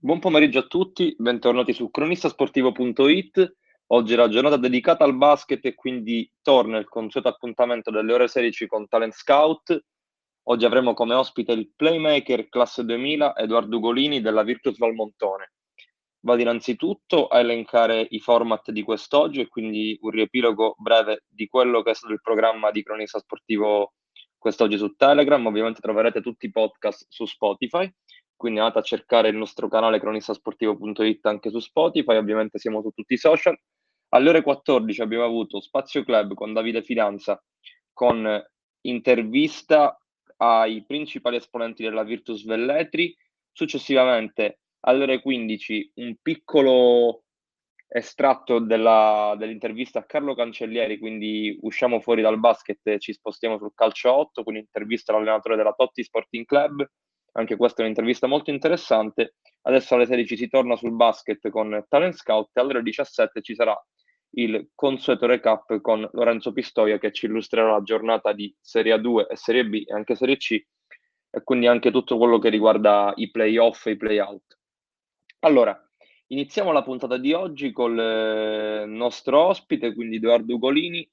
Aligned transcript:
Buon 0.00 0.20
pomeriggio 0.20 0.60
a 0.60 0.66
tutti, 0.68 1.12
bentornati 1.18 1.72
su 1.72 1.90
cronistasportivo.it. 1.90 3.56
Oggi 3.88 4.12
è 4.12 4.16
la 4.16 4.28
giornata 4.28 4.56
dedicata 4.56 5.02
al 5.02 5.16
basket 5.16 5.64
e 5.64 5.74
quindi 5.74 6.30
torna 6.40 6.78
il 6.78 6.88
consueto 6.88 7.26
appuntamento 7.26 7.90
delle 7.90 8.12
ore 8.12 8.28
16 8.28 8.68
con 8.68 8.86
Talent 8.86 9.12
Scout. 9.12 9.76
Oggi 10.44 10.64
avremo 10.64 10.94
come 10.94 11.14
ospite 11.14 11.50
il 11.50 11.72
playmaker 11.74 12.48
classe 12.48 12.84
2000 12.84 13.34
Edoardo 13.38 13.78
Ugolini 13.78 14.20
della 14.20 14.44
Virtus 14.44 14.78
Valmontone. 14.78 15.54
Vado 16.20 16.42
innanzitutto 16.42 17.26
a 17.26 17.40
elencare 17.40 18.06
i 18.10 18.20
format 18.20 18.70
di 18.70 18.84
quest'oggi 18.84 19.40
e 19.40 19.48
quindi 19.48 19.98
un 20.00 20.10
riepilogo 20.10 20.76
breve 20.78 21.24
di 21.26 21.48
quello 21.48 21.82
che 21.82 21.90
è 21.90 21.94
stato 21.94 22.12
il 22.12 22.20
programma 22.20 22.70
di 22.70 22.84
Cronista 22.84 23.18
Sportivo 23.18 23.94
quest'oggi 24.38 24.78
su 24.78 24.94
Telegram. 24.94 25.44
Ovviamente 25.44 25.80
troverete 25.80 26.20
tutti 26.20 26.46
i 26.46 26.52
podcast 26.52 27.04
su 27.08 27.26
Spotify 27.26 27.92
quindi 28.38 28.60
andate 28.60 28.78
a 28.78 28.82
cercare 28.82 29.28
il 29.28 29.36
nostro 29.36 29.68
canale 29.68 29.98
cronistasportivo.it 29.98 31.26
anche 31.26 31.50
su 31.50 31.58
Spotify, 31.58 32.16
ovviamente 32.16 32.58
siamo 32.58 32.80
su 32.80 32.90
tutti 32.90 33.14
i 33.14 33.18
social. 33.18 33.58
Alle 34.10 34.28
ore 34.28 34.42
14 34.42 35.02
abbiamo 35.02 35.24
avuto 35.24 35.60
Spazio 35.60 36.04
Club 36.04 36.34
con 36.34 36.52
Davide 36.52 36.82
Fidanza 36.82 37.42
con 37.92 38.40
intervista 38.82 39.98
ai 40.36 40.84
principali 40.86 41.36
esponenti 41.36 41.82
della 41.82 42.04
Virtus 42.04 42.44
Velletri. 42.44 43.14
Successivamente 43.50 44.60
alle 44.82 45.02
ore 45.02 45.20
15 45.20 45.92
un 45.96 46.14
piccolo 46.22 47.24
estratto 47.88 48.60
della, 48.60 49.34
dell'intervista 49.36 49.98
a 49.98 50.04
Carlo 50.04 50.36
Cancellieri, 50.36 50.98
quindi 50.98 51.58
usciamo 51.62 51.98
fuori 51.98 52.22
dal 52.22 52.38
basket 52.38 52.86
e 52.86 53.00
ci 53.00 53.12
spostiamo 53.12 53.58
sul 53.58 53.72
calcio 53.74 54.12
8 54.12 54.44
con 54.44 54.54
un'intervista 54.54 55.12
all'allenatore 55.12 55.56
della 55.56 55.72
Totti 55.72 56.04
Sporting 56.04 56.44
Club 56.44 56.88
anche 57.32 57.56
questa 57.56 57.80
è 57.80 57.84
un'intervista 57.84 58.26
molto 58.26 58.50
interessante. 58.50 59.36
Adesso 59.62 59.94
alle 59.94 60.06
16 60.06 60.36
si 60.36 60.48
torna 60.48 60.76
sul 60.76 60.92
basket 60.92 61.48
con 61.50 61.84
Talent 61.88 62.14
Scout 62.14 62.50
e 62.54 62.60
alle 62.60 62.70
ore 62.70 62.82
17 62.82 63.42
ci 63.42 63.54
sarà 63.54 63.76
il 64.30 64.70
consueto 64.74 65.26
recap 65.26 65.80
con 65.80 66.08
Lorenzo 66.12 66.52
Pistoia 66.52 66.98
che 66.98 67.12
ci 67.12 67.26
illustrerà 67.26 67.72
la 67.72 67.82
giornata 67.82 68.32
di 68.32 68.54
Serie 68.60 68.94
A2 68.94 69.26
e 69.30 69.36
Serie 69.36 69.64
B 69.66 69.84
e 69.86 69.94
anche 69.94 70.14
Serie 70.16 70.36
C 70.36 70.52
e 71.30 71.42
quindi 71.44 71.66
anche 71.66 71.90
tutto 71.90 72.16
quello 72.18 72.38
che 72.38 72.48
riguarda 72.48 73.12
i 73.16 73.30
playoff 73.30 73.86
e 73.86 73.92
i 73.92 73.96
playout. 73.96 74.58
Allora, 75.40 75.78
iniziamo 76.28 76.72
la 76.72 76.82
puntata 76.82 77.16
di 77.16 77.32
oggi 77.32 77.72
col 77.72 77.98
eh, 77.98 78.84
nostro 78.86 79.44
ospite, 79.44 79.94
quindi 79.94 80.16
Edoardo 80.16 80.54
Ugolini, 80.54 81.08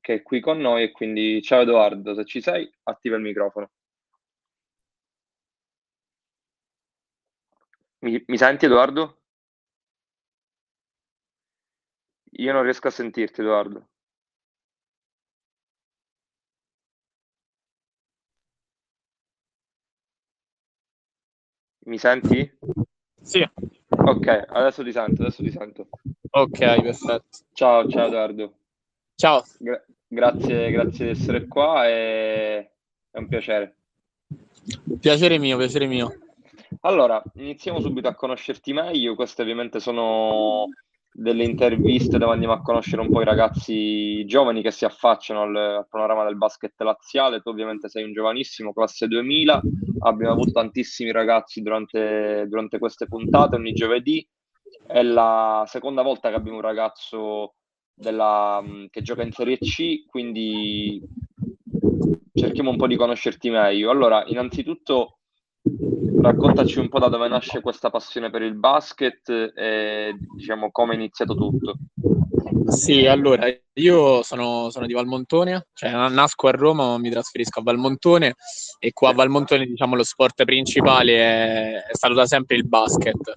che 0.00 0.14
è 0.14 0.22
qui 0.22 0.40
con 0.40 0.58
noi 0.58 0.84
e 0.84 0.90
quindi 0.90 1.42
ciao 1.42 1.62
Edoardo, 1.62 2.14
se 2.14 2.24
ci 2.24 2.40
sei, 2.40 2.70
attiva 2.84 3.16
il 3.16 3.22
microfono. 3.22 3.70
Mi, 8.00 8.22
mi 8.26 8.38
senti 8.38 8.64
Edoardo? 8.64 9.18
Io 12.32 12.52
non 12.52 12.62
riesco 12.62 12.88
a 12.88 12.90
sentirti 12.90 13.40
Edoardo. 13.40 13.88
Mi 21.86 21.98
senti? 21.98 22.58
Sì. 23.20 23.46
Ok, 23.88 24.44
adesso 24.48 24.82
ti 24.82 24.92
sento, 24.92 25.22
adesso 25.22 25.42
ti 25.42 25.50
sento. 25.50 25.88
Ok, 26.30 26.58
perfetto. 26.58 27.24
Ciao, 27.52 27.88
ciao 27.88 28.06
Edoardo. 28.06 28.54
Ciao. 29.16 29.44
Gra- 29.58 29.84
grazie, 30.06 30.70
grazie 30.70 31.04
di 31.06 31.10
essere 31.10 31.46
qua 31.46 31.86
e 31.86 32.70
è 33.10 33.18
un 33.18 33.28
piacere. 33.28 33.74
Piacere 35.00 35.38
mio, 35.38 35.56
piacere 35.58 35.86
mio. 35.86 36.18
Allora, 36.82 37.22
iniziamo 37.34 37.78
subito 37.80 38.08
a 38.08 38.14
conoscerti 38.14 38.72
meglio. 38.72 39.14
Queste 39.14 39.42
ovviamente 39.42 39.80
sono 39.80 40.66
delle 41.12 41.44
interviste 41.44 42.16
dove 42.16 42.32
andiamo 42.32 42.54
a 42.54 42.62
conoscere 42.62 43.02
un 43.02 43.10
po' 43.10 43.20
i 43.20 43.24
ragazzi 43.24 44.24
giovani 44.24 44.62
che 44.62 44.70
si 44.70 44.86
affacciano 44.86 45.42
al, 45.42 45.56
al 45.56 45.86
panorama 45.90 46.24
del 46.24 46.38
basket 46.38 46.72
laziale. 46.80 47.40
Tu 47.42 47.50
ovviamente 47.50 47.90
sei 47.90 48.04
un 48.04 48.14
giovanissimo, 48.14 48.72
classe 48.72 49.08
2000. 49.08 49.60
Abbiamo 50.04 50.32
avuto 50.32 50.52
tantissimi 50.52 51.12
ragazzi 51.12 51.60
durante, 51.60 52.46
durante 52.48 52.78
queste 52.78 53.06
puntate, 53.06 53.56
ogni 53.56 53.72
giovedì. 53.72 54.26
È 54.86 55.02
la 55.02 55.64
seconda 55.66 56.00
volta 56.00 56.30
che 56.30 56.36
abbiamo 56.36 56.56
un 56.58 56.62
ragazzo 56.62 57.56
della, 57.92 58.62
che 58.88 59.02
gioca 59.02 59.22
in 59.22 59.32
Serie 59.32 59.58
C, 59.58 60.06
quindi 60.06 60.98
cerchiamo 62.32 62.70
un 62.70 62.76
po' 62.78 62.86
di 62.86 62.96
conoscerti 62.96 63.50
meglio. 63.50 63.90
Allora, 63.90 64.24
innanzitutto 64.26 65.18
Raccontaci 66.22 66.78
un 66.78 66.88
po' 66.88 66.98
da 66.98 67.08
dove 67.08 67.28
nasce 67.28 67.60
questa 67.62 67.88
passione 67.88 68.30
per 68.30 68.42
il 68.42 68.54
basket 68.54 69.28
e 69.56 70.14
diciamo 70.36 70.70
come 70.70 70.92
è 70.92 70.96
iniziato 70.96 71.34
tutto. 71.34 71.76
Sì, 72.66 73.06
allora 73.06 73.46
io 73.74 74.22
sono, 74.22 74.70
sono, 74.70 74.86
di 74.86 74.92
Valmontone, 74.92 75.68
cioè 75.72 75.90
nasco 75.90 76.48
a 76.48 76.50
Roma 76.50 76.86
ma 76.86 76.98
mi 76.98 77.10
trasferisco 77.10 77.60
a 77.60 77.62
Valmontone 77.62 78.34
e 78.78 78.92
qua 78.92 79.10
a 79.10 79.14
Valmontone 79.14 79.64
diciamo 79.64 79.96
lo 79.96 80.04
sport 80.04 80.44
principale 80.44 81.16
è, 81.16 81.72
è 81.84 81.94
stato 81.94 82.14
da 82.14 82.26
sempre 82.26 82.56
il 82.56 82.68
basket. 82.68 83.36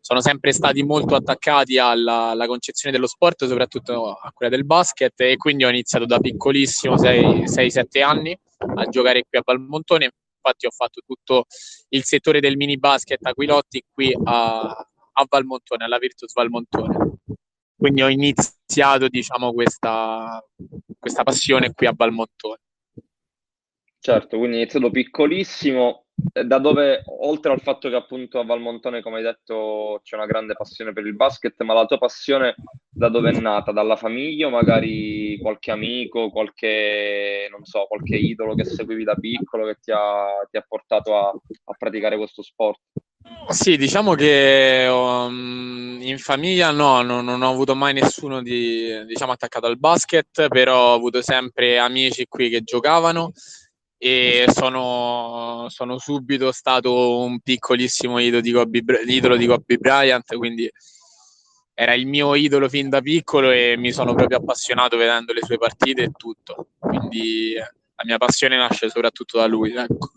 Sono 0.00 0.20
sempre 0.20 0.52
stati 0.52 0.82
molto 0.82 1.14
attaccati 1.14 1.78
alla, 1.78 2.30
alla, 2.30 2.46
concezione 2.46 2.94
dello 2.94 3.06
sport, 3.06 3.46
soprattutto 3.46 4.12
a 4.12 4.30
quella 4.32 4.50
del 4.54 4.64
basket 4.64 5.20
e 5.20 5.36
quindi 5.36 5.64
ho 5.64 5.68
iniziato 5.68 6.06
da 6.06 6.18
piccolissimo, 6.18 6.96
6-7 6.96 8.02
anni, 8.02 8.36
a 8.58 8.84
giocare 8.86 9.24
qui 9.28 9.38
a 9.38 9.42
Valmontone 9.44 10.10
infatti 10.42 10.66
ho 10.66 10.70
fatto 10.70 11.00
tutto 11.06 11.44
il 11.90 12.02
settore 12.02 12.40
del 12.40 12.56
mini 12.56 12.78
basket 12.78 13.24
Aquilotti 13.24 13.84
qui 13.90 14.12
a, 14.24 14.60
a 14.60 15.26
Valmontone, 15.28 15.84
alla 15.84 15.98
Virtus 15.98 16.32
Valmontone. 16.32 17.18
Quindi 17.76 18.02
ho 18.02 18.08
iniziato 18.08 19.08
diciamo, 19.08 19.52
questa, 19.52 20.44
questa 20.98 21.22
passione 21.22 21.72
qui 21.72 21.86
a 21.86 21.94
Valmontone. 21.96 22.60
Certo, 23.98 24.36
quindi 24.36 24.56
è 24.56 24.60
iniziato 24.60 24.90
piccolissimo, 24.90 26.01
da 26.44 26.58
dove, 26.58 27.02
oltre 27.06 27.52
al 27.52 27.60
fatto 27.60 27.88
che 27.88 27.96
appunto 27.96 28.38
a 28.38 28.44
Valmontone, 28.44 29.02
come 29.02 29.16
hai 29.16 29.22
detto, 29.22 30.00
c'è 30.02 30.16
una 30.16 30.26
grande 30.26 30.54
passione 30.54 30.92
per 30.92 31.06
il 31.06 31.14
basket, 31.14 31.60
ma 31.62 31.74
la 31.74 31.84
tua 31.84 31.98
passione 31.98 32.54
da 32.88 33.08
dove 33.08 33.30
è 33.30 33.40
nata? 33.40 33.72
Dalla 33.72 33.96
famiglia 33.96 34.46
o 34.46 34.50
magari 34.50 35.38
qualche 35.40 35.70
amico, 35.70 36.30
qualche, 36.30 37.48
non 37.50 37.64
so, 37.64 37.86
qualche 37.88 38.16
idolo 38.16 38.54
che 38.54 38.64
seguivi 38.64 39.04
da 39.04 39.14
piccolo 39.14 39.66
che 39.66 39.76
ti 39.80 39.90
ha, 39.90 40.46
ti 40.50 40.56
ha 40.56 40.64
portato 40.66 41.16
a, 41.16 41.28
a 41.28 41.74
praticare 41.76 42.16
questo 42.16 42.42
sport? 42.42 42.80
Sì, 43.48 43.76
diciamo 43.76 44.14
che 44.14 44.86
um, 44.90 45.98
in 46.00 46.18
famiglia 46.18 46.70
no, 46.70 47.02
non, 47.02 47.24
non, 47.24 47.42
ho 47.42 47.50
avuto 47.50 47.74
mai 47.74 47.92
nessuno 47.92 48.42
di, 48.42 49.04
diciamo, 49.06 49.32
attaccato 49.32 49.66
al 49.66 49.78
basket, 49.78 50.48
però 50.48 50.90
ho 50.90 50.94
avuto 50.94 51.22
sempre 51.22 51.78
amici 51.78 52.26
qui 52.26 52.48
che 52.48 52.62
giocavano 52.62 53.32
e 54.04 54.46
sono, 54.48 55.66
sono 55.68 55.96
subito 55.96 56.50
stato 56.50 57.18
un 57.18 57.38
piccolissimo 57.38 58.18
idolo 58.18 58.42
di, 58.42 58.50
Kobe, 58.50 58.82
idolo 59.06 59.36
di 59.36 59.46
Kobe 59.46 59.76
Bryant, 59.76 60.34
quindi 60.34 60.68
era 61.72 61.94
il 61.94 62.08
mio 62.08 62.34
idolo 62.34 62.68
fin 62.68 62.88
da 62.88 63.00
piccolo 63.00 63.52
e 63.52 63.76
mi 63.78 63.92
sono 63.92 64.12
proprio 64.14 64.38
appassionato 64.38 64.96
vedendo 64.96 65.32
le 65.32 65.44
sue 65.44 65.56
partite 65.56 66.02
e 66.02 66.10
tutto. 66.16 66.70
Quindi 66.80 67.54
la 67.54 68.02
mia 68.04 68.18
passione 68.18 68.56
nasce 68.56 68.90
soprattutto 68.90 69.38
da 69.38 69.46
lui. 69.46 69.72
Ecco. 69.72 70.10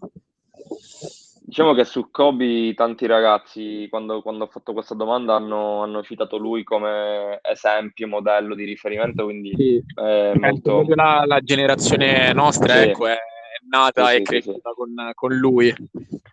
Diciamo 1.42 1.76
che 1.76 1.86
su 1.86 2.10
Kobe 2.10 2.74
tanti 2.74 3.06
ragazzi, 3.06 3.86
quando, 3.92 4.24
quando 4.24 4.46
ho 4.46 4.48
fatto 4.48 4.74
questa 4.74 4.96
domanda, 4.96 5.36
hanno, 5.36 5.84
hanno, 5.84 6.02
citato 6.02 6.38
lui 6.38 6.64
come 6.64 7.40
esempio, 7.44 8.08
modello 8.08 8.56
di 8.56 8.66
riferimento, 8.66 9.26
quindi 9.26 9.54
sì. 9.56 9.80
è 9.94 10.34
molto... 10.34 10.84
La, 10.88 11.24
la 11.28 11.40
generazione 11.42 12.34
nostra, 12.34 12.82
sì. 12.82 12.90
ecco, 12.90 13.06
è 13.06 13.16
nata 13.76 14.08
sì, 14.08 14.16
e 14.16 14.22
cresciuta 14.22 14.70
sì. 14.70 14.76
con, 14.76 15.12
con, 15.14 15.34
lui. 15.36 15.74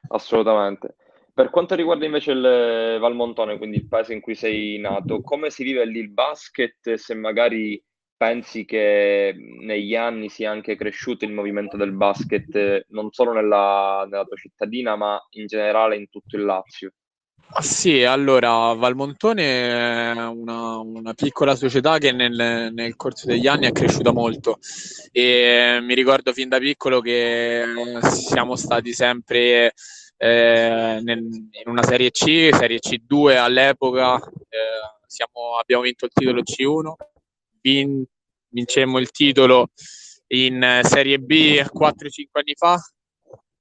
Assolutamente. 0.08 0.96
Per 1.34 1.50
quanto 1.50 1.74
riguarda 1.74 2.04
invece 2.04 2.32
il 2.32 2.98
Valmontone, 3.00 3.56
quindi 3.56 3.78
il 3.78 3.88
paese 3.88 4.12
in 4.12 4.20
cui 4.20 4.34
sei 4.34 4.78
nato, 4.78 5.22
come 5.22 5.50
si 5.50 5.64
vive 5.64 5.84
lì 5.86 5.98
il 5.98 6.10
basket? 6.10 6.94
Se 6.94 7.14
magari 7.14 7.82
pensi 8.16 8.64
che 8.64 9.34
negli 9.36 9.96
anni 9.96 10.28
sia 10.28 10.50
anche 10.50 10.76
cresciuto 10.76 11.24
il 11.24 11.32
movimento 11.32 11.76
del 11.76 11.92
basket 11.92 12.86
non 12.90 13.10
solo 13.10 13.32
nella, 13.32 14.06
nella 14.08 14.24
tua 14.24 14.36
cittadina, 14.36 14.94
ma 14.94 15.20
in 15.30 15.46
generale 15.46 15.96
in 15.96 16.08
tutto 16.08 16.36
il 16.36 16.44
Lazio? 16.44 16.92
Sì, 17.60 18.02
allora 18.02 18.72
Valmontone 18.72 19.42
è 19.42 20.26
una, 20.26 20.78
una 20.78 21.12
piccola 21.12 21.54
società 21.54 21.98
che 21.98 22.10
nel, 22.10 22.70
nel, 22.72 22.96
corso 22.96 23.26
degli 23.26 23.46
anni 23.46 23.66
è 23.66 23.72
cresciuta 23.72 24.10
molto. 24.10 24.58
E 25.10 25.78
mi 25.82 25.94
ricordo 25.94 26.32
fin 26.32 26.48
da 26.48 26.58
piccolo 26.58 27.00
che 27.00 27.64
siamo 28.10 28.56
stati 28.56 28.94
sempre 28.94 29.74
eh, 30.16 31.00
nel, 31.02 31.18
in 31.18 31.66
una 31.66 31.82
Serie 31.82 32.10
C, 32.10 32.48
Serie 32.52 32.78
C2 32.78 33.36
all'epoca, 33.36 34.16
eh, 34.16 35.00
siamo, 35.06 35.56
abbiamo 35.60 35.82
vinto 35.82 36.06
il 36.06 36.10
titolo 36.14 36.42
C1, 36.42 36.92
vin, 37.60 38.04
vincemmo 38.48 38.98
il 38.98 39.10
titolo 39.10 39.68
in 40.28 40.80
Serie 40.84 41.18
B 41.18 41.60
4-5 41.60 42.24
anni 42.32 42.54
fa 42.56 42.80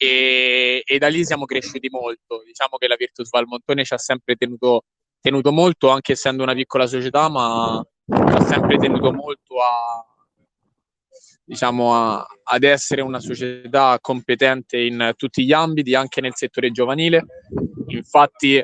e, 0.03 0.81
e, 0.83 0.97
da 0.97 1.09
lì 1.09 1.23
siamo 1.23 1.45
cresciuti 1.45 1.87
molto. 1.91 2.41
Diciamo 2.43 2.77
che 2.77 2.87
la 2.87 2.95
Virtus 2.95 3.29
Valmontone 3.29 3.83
ci 3.83 3.93
ha 3.93 3.99
sempre 3.99 4.35
tenuto, 4.35 4.85
tenuto 5.21 5.51
molto, 5.51 5.89
anche 5.89 6.13
essendo 6.13 6.41
una 6.41 6.55
piccola 6.55 6.87
società, 6.87 7.29
ma 7.29 7.85
ci 8.07 8.35
ha 8.35 8.41
sempre 8.41 8.77
tenuto 8.77 9.11
molto 9.13 9.61
a, 9.61 10.03
diciamo, 11.43 11.93
a, 11.93 12.25
ad 12.45 12.63
essere 12.63 13.01
una 13.01 13.19
società 13.19 13.99
competente 14.01 14.79
in 14.79 15.13
tutti 15.15 15.45
gli 15.45 15.53
ambiti, 15.53 15.93
anche 15.93 16.19
nel 16.19 16.33
settore 16.33 16.71
giovanile. 16.71 17.23
Infatti, 17.89 18.59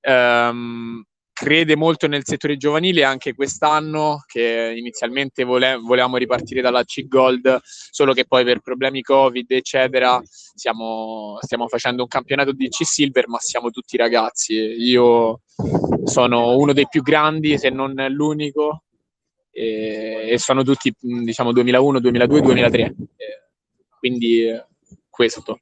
ehm, 0.00 1.04
crede 1.42 1.74
molto 1.74 2.06
nel 2.06 2.24
settore 2.24 2.56
giovanile 2.56 3.02
anche 3.02 3.34
quest'anno, 3.34 4.22
che 4.28 4.74
inizialmente 4.76 5.42
vole- 5.42 5.74
volevamo 5.74 6.16
ripartire 6.16 6.60
dalla 6.60 6.84
C 6.84 7.08
Gold, 7.08 7.58
solo 7.64 8.12
che 8.12 8.26
poi 8.26 8.44
per 8.44 8.60
problemi 8.60 9.02
Covid, 9.02 9.50
eccetera, 9.50 10.20
stiamo, 10.24 11.38
stiamo 11.40 11.66
facendo 11.66 12.02
un 12.02 12.08
campionato 12.08 12.52
di 12.52 12.68
C 12.68 12.84
Silver, 12.84 13.26
ma 13.26 13.38
siamo 13.40 13.70
tutti 13.70 13.96
ragazzi. 13.96 14.54
Io 14.54 15.40
sono 16.04 16.56
uno 16.56 16.72
dei 16.72 16.86
più 16.88 17.02
grandi, 17.02 17.58
se 17.58 17.70
non 17.70 17.92
l'unico, 18.10 18.84
e, 19.50 20.28
e 20.28 20.38
sono 20.38 20.62
tutti, 20.62 20.94
diciamo, 21.00 21.50
2001, 21.50 21.98
2002, 21.98 22.40
2003. 22.40 22.94
quindi 23.98 24.46
questo. 25.10 25.58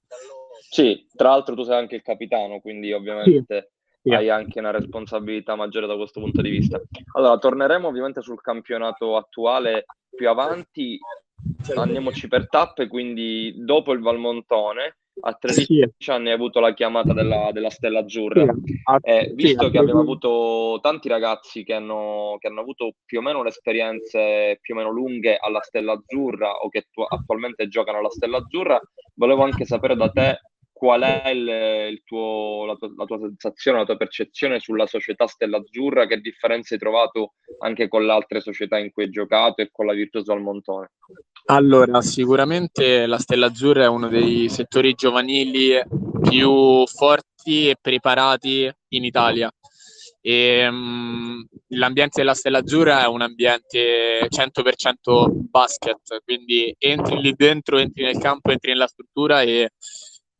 Sì, 0.68 1.06
tra 1.16 1.30
l'altro 1.30 1.54
tu 1.54 1.62
sei 1.62 1.78
anche 1.78 1.94
il 1.94 2.02
capitano, 2.02 2.60
quindi 2.60 2.92
ovviamente... 2.92 3.70
Sì 3.72 3.78
sì. 4.02 4.14
hai 4.14 4.28
anche 4.28 4.58
una 4.58 4.70
responsabilità 4.70 5.54
maggiore 5.54 5.86
da 5.86 5.96
questo 5.96 6.20
punto 6.20 6.42
di 6.42 6.50
vista. 6.50 6.80
Allora, 7.14 7.38
torneremo 7.38 7.88
ovviamente 7.88 8.22
sul 8.22 8.40
campionato 8.40 9.16
attuale 9.16 9.84
più 10.14 10.28
avanti, 10.28 10.98
andiamoci 11.74 12.28
per 12.28 12.48
tappe, 12.48 12.88
quindi 12.88 13.54
dopo 13.56 13.92
il 13.92 14.00
Valmontone, 14.00 14.96
a 15.22 15.34
13 15.34 15.90
sì. 15.98 16.10
anni 16.10 16.28
hai 16.28 16.34
avuto 16.34 16.60
la 16.60 16.72
chiamata 16.72 17.12
della, 17.12 17.50
della 17.52 17.70
Stella 17.70 18.00
Azzurra. 18.00 18.44
Sì. 18.64 18.80
Eh, 19.02 19.32
visto 19.34 19.66
sì. 19.66 19.70
che 19.70 19.78
abbiamo 19.78 20.00
avuto 20.00 20.78
tanti 20.80 21.08
ragazzi 21.08 21.62
che 21.62 21.74
hanno, 21.74 22.36
che 22.38 22.48
hanno, 22.48 22.60
avuto 22.60 22.94
più 23.04 23.18
o 23.18 23.22
meno 23.22 23.42
le 23.42 23.50
esperienze 23.50 24.58
più 24.60 24.74
o 24.74 24.78
meno 24.78 24.90
lunghe 24.90 25.36
alla 25.36 25.60
Stella 25.60 25.92
Azzurra 25.92 26.52
o 26.52 26.68
che 26.68 26.86
tu, 26.90 27.02
attualmente 27.02 27.68
giocano 27.68 27.98
alla 27.98 28.10
Stella 28.10 28.38
Azzurra, 28.38 28.80
volevo 29.14 29.42
anche 29.42 29.64
sapere 29.64 29.96
da 29.96 30.08
te 30.10 30.40
qual 30.80 31.02
è 31.02 31.28
il, 31.28 31.46
il 31.90 32.02
tuo, 32.04 32.64
la, 32.64 32.74
tua, 32.74 32.90
la, 32.96 33.04
tua, 33.04 33.18
sensazione, 33.18 33.80
la 33.80 33.84
tua 33.84 33.98
percezione 33.98 34.60
sulla 34.60 34.86
società 34.86 35.26
Stella 35.26 35.58
Azzurra, 35.58 36.06
che 36.06 36.20
differenze 36.20 36.72
hai 36.72 36.80
trovato 36.80 37.34
anche 37.58 37.86
con 37.86 38.06
le 38.06 38.12
altre 38.12 38.40
società 38.40 38.78
in 38.78 38.90
cui 38.90 39.04
hai 39.04 39.10
giocato 39.10 39.60
e 39.60 39.68
con 39.70 39.84
la 39.84 39.92
Virtus 39.92 40.24
Valmontone? 40.24 40.92
Allora, 41.48 42.00
sicuramente 42.00 43.04
la 43.04 43.18
Stella 43.18 43.48
Azzurra 43.48 43.82
è 43.84 43.88
uno 43.88 44.08
dei 44.08 44.48
settori 44.48 44.94
giovanili 44.94 45.78
più 46.22 46.86
forti 46.86 47.68
e 47.68 47.76
preparati 47.78 48.72
in 48.94 49.04
Italia. 49.04 49.52
E, 50.22 50.66
um, 50.66 51.46
l'ambiente 51.68 52.20
della 52.20 52.34
Stella 52.34 52.60
Azzurra 52.60 53.04
è 53.04 53.06
un 53.06 53.20
ambiente 53.20 54.28
100% 54.30 55.28
basket, 55.30 56.22
quindi 56.24 56.74
entri 56.78 57.20
lì 57.20 57.34
dentro, 57.34 57.76
entri 57.76 58.02
nel 58.02 58.16
campo, 58.16 58.50
entri 58.50 58.70
nella 58.70 58.86
struttura 58.86 59.42
e 59.42 59.72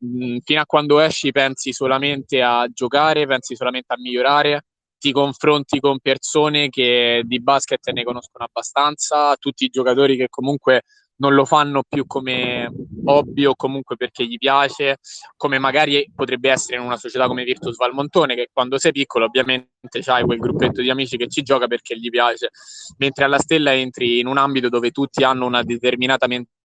mh, 0.01 0.37
fino 0.43 0.61
a 0.61 0.65
quando 0.65 0.99
esci 0.99 1.31
pensi 1.31 1.73
solamente 1.73 2.41
a 2.41 2.67
giocare, 2.71 3.25
pensi 3.27 3.55
solamente 3.55 3.93
a 3.93 3.97
migliorare, 3.99 4.65
ti 4.97 5.11
confronti 5.11 5.79
con 5.79 5.99
persone 5.99 6.69
che 6.69 7.23
di 7.25 7.41
basket 7.41 7.89
ne 7.91 8.03
conoscono 8.03 8.45
abbastanza, 8.45 9.35
tutti 9.37 9.65
i 9.65 9.69
giocatori 9.69 10.15
che 10.17 10.27
comunque 10.29 10.83
non 11.21 11.33
lo 11.35 11.45
fanno 11.45 11.83
più 11.87 12.05
come 12.07 12.67
hobby 13.05 13.45
o 13.45 13.55
comunque 13.55 13.95
perché 13.95 14.25
gli 14.25 14.37
piace, 14.37 14.97
come 15.37 15.59
magari 15.59 16.11
potrebbe 16.15 16.49
essere 16.49 16.77
in 16.77 16.83
una 16.83 16.97
società 16.97 17.27
come 17.27 17.43
Virtus 17.43 17.75
Valmontone, 17.77 18.33
che 18.35 18.49
quando 18.51 18.79
sei 18.79 18.91
piccolo 18.91 19.25
ovviamente 19.25 19.69
c'hai 20.01 20.23
quel 20.23 20.39
gruppetto 20.39 20.81
di 20.81 20.89
amici 20.89 21.17
che 21.17 21.27
ci 21.27 21.43
gioca 21.43 21.67
perché 21.67 21.95
gli 21.97 22.09
piace, 22.09 22.49
mentre 22.97 23.25
alla 23.25 23.37
Stella 23.39 23.73
entri 23.75 24.19
in 24.19 24.25
un 24.27 24.37
ambito 24.37 24.69
dove 24.69 24.89
tutti 24.91 25.23
hanno 25.23 25.45
una 25.45 25.61
determinata 25.63 26.25
mentalità, 26.27 26.59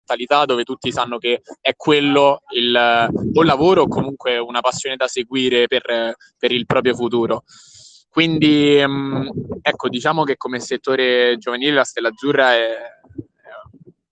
dove 0.45 0.63
tutti 0.63 0.91
sanno 0.91 1.17
che 1.17 1.41
è 1.59 1.75
quello 1.75 2.41
il, 2.53 3.09
o 3.33 3.43
lavoro 3.43 3.83
o 3.83 3.87
comunque 3.87 4.37
una 4.37 4.61
passione 4.61 4.95
da 4.95 5.07
seguire 5.07 5.67
per, 5.67 6.15
per 6.37 6.51
il 6.51 6.65
proprio 6.65 6.95
futuro. 6.95 7.43
Quindi 8.09 8.77
ecco, 9.61 9.89
diciamo 9.89 10.23
che 10.23 10.37
come 10.37 10.59
settore 10.59 11.37
giovanile 11.37 11.73
la 11.73 11.83
Stella 11.83 12.07
Azzurra 12.07 12.53
è, 12.53 12.75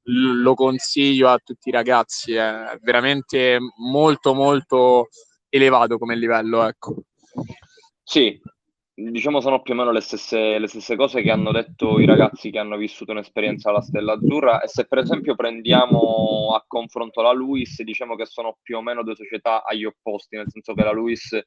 lo 0.03 0.53
consiglio 0.53 1.29
a 1.29 1.39
tutti 1.43 1.69
i 1.69 1.71
ragazzi, 1.71 2.33
è 2.33 2.77
veramente 2.81 3.57
molto 3.77 4.33
molto 4.33 5.09
elevato 5.49 5.97
come 5.97 6.15
livello. 6.15 6.67
Ecco. 6.67 6.95
Sì, 8.03 8.39
diciamo 8.95 9.41
sono 9.41 9.61
più 9.61 9.73
o 9.73 9.75
meno 9.75 9.91
le 9.91 9.99
stesse, 9.99 10.57
le 10.57 10.67
stesse 10.67 10.95
cose 10.95 11.21
che 11.21 11.29
hanno 11.29 11.51
detto 11.51 11.99
i 11.99 12.05
ragazzi 12.05 12.49
che 12.49 12.59
hanno 12.59 12.77
vissuto 12.77 13.11
un'esperienza 13.11 13.69
alla 13.69 13.81
Stella 13.81 14.13
Azzurra 14.13 14.61
e 14.61 14.67
se 14.69 14.85
per 14.87 14.99
esempio 14.99 15.35
prendiamo 15.35 16.55
a 16.55 16.63
confronto 16.65 17.21
la 17.21 17.33
Luis, 17.33 17.81
diciamo 17.81 18.15
che 18.15 18.25
sono 18.25 18.57
più 18.61 18.77
o 18.77 18.81
meno 18.81 19.03
due 19.03 19.15
società 19.15 19.65
agli 19.65 19.83
opposti, 19.83 20.37
nel 20.37 20.49
senso 20.49 20.73
che 20.73 20.83
la 20.83 20.93
Luis 20.93 21.37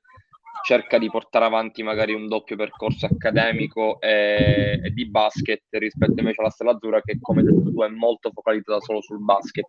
cerca 0.62 0.99
di 0.99 1.09
portare 1.09 1.45
avanti 1.45 1.83
magari 1.83 2.12
un 2.12 2.27
doppio 2.27 2.56
percorso 2.56 3.06
accademico 3.06 4.00
e, 4.00 4.81
e, 4.83 4.91
di 4.91 5.09
basket 5.09 5.62
rispetto 5.71 6.19
invece 6.19 6.41
alla 6.41 6.50
Stella 6.50 6.73
Azzurra 6.73 7.00
che 7.00 7.19
come 7.21 7.43
detto 7.43 7.71
tu 7.71 7.83
è 7.83 7.89
molto 7.89 8.31
focalizzata 8.31 8.81
solo 8.81 9.00
sul 9.00 9.23
basket. 9.23 9.67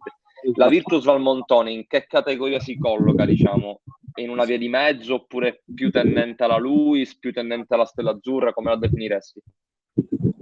La 0.56 0.68
Virtus 0.68 1.06
Valmontone 1.06 1.72
in 1.72 1.86
che 1.88 2.06
categoria 2.08 2.60
si 2.60 2.78
colloca, 2.78 3.26
diciamo? 3.26 3.82
In 4.16 4.30
una 4.30 4.46
via 4.46 4.58
di 4.58 4.70
mezzo 4.70 5.16
oppure 5.16 5.64
più 5.74 5.92
tendente 5.92 6.44
alla 6.44 6.58
Luis, 6.58 7.18
più 7.18 7.32
tendente 7.32 7.74
alla 7.74 7.86
Stella 7.86 8.12
Azzurra, 8.12 8.54
come 8.54 8.72
la 8.72 8.78
definiresti? 8.78 9.42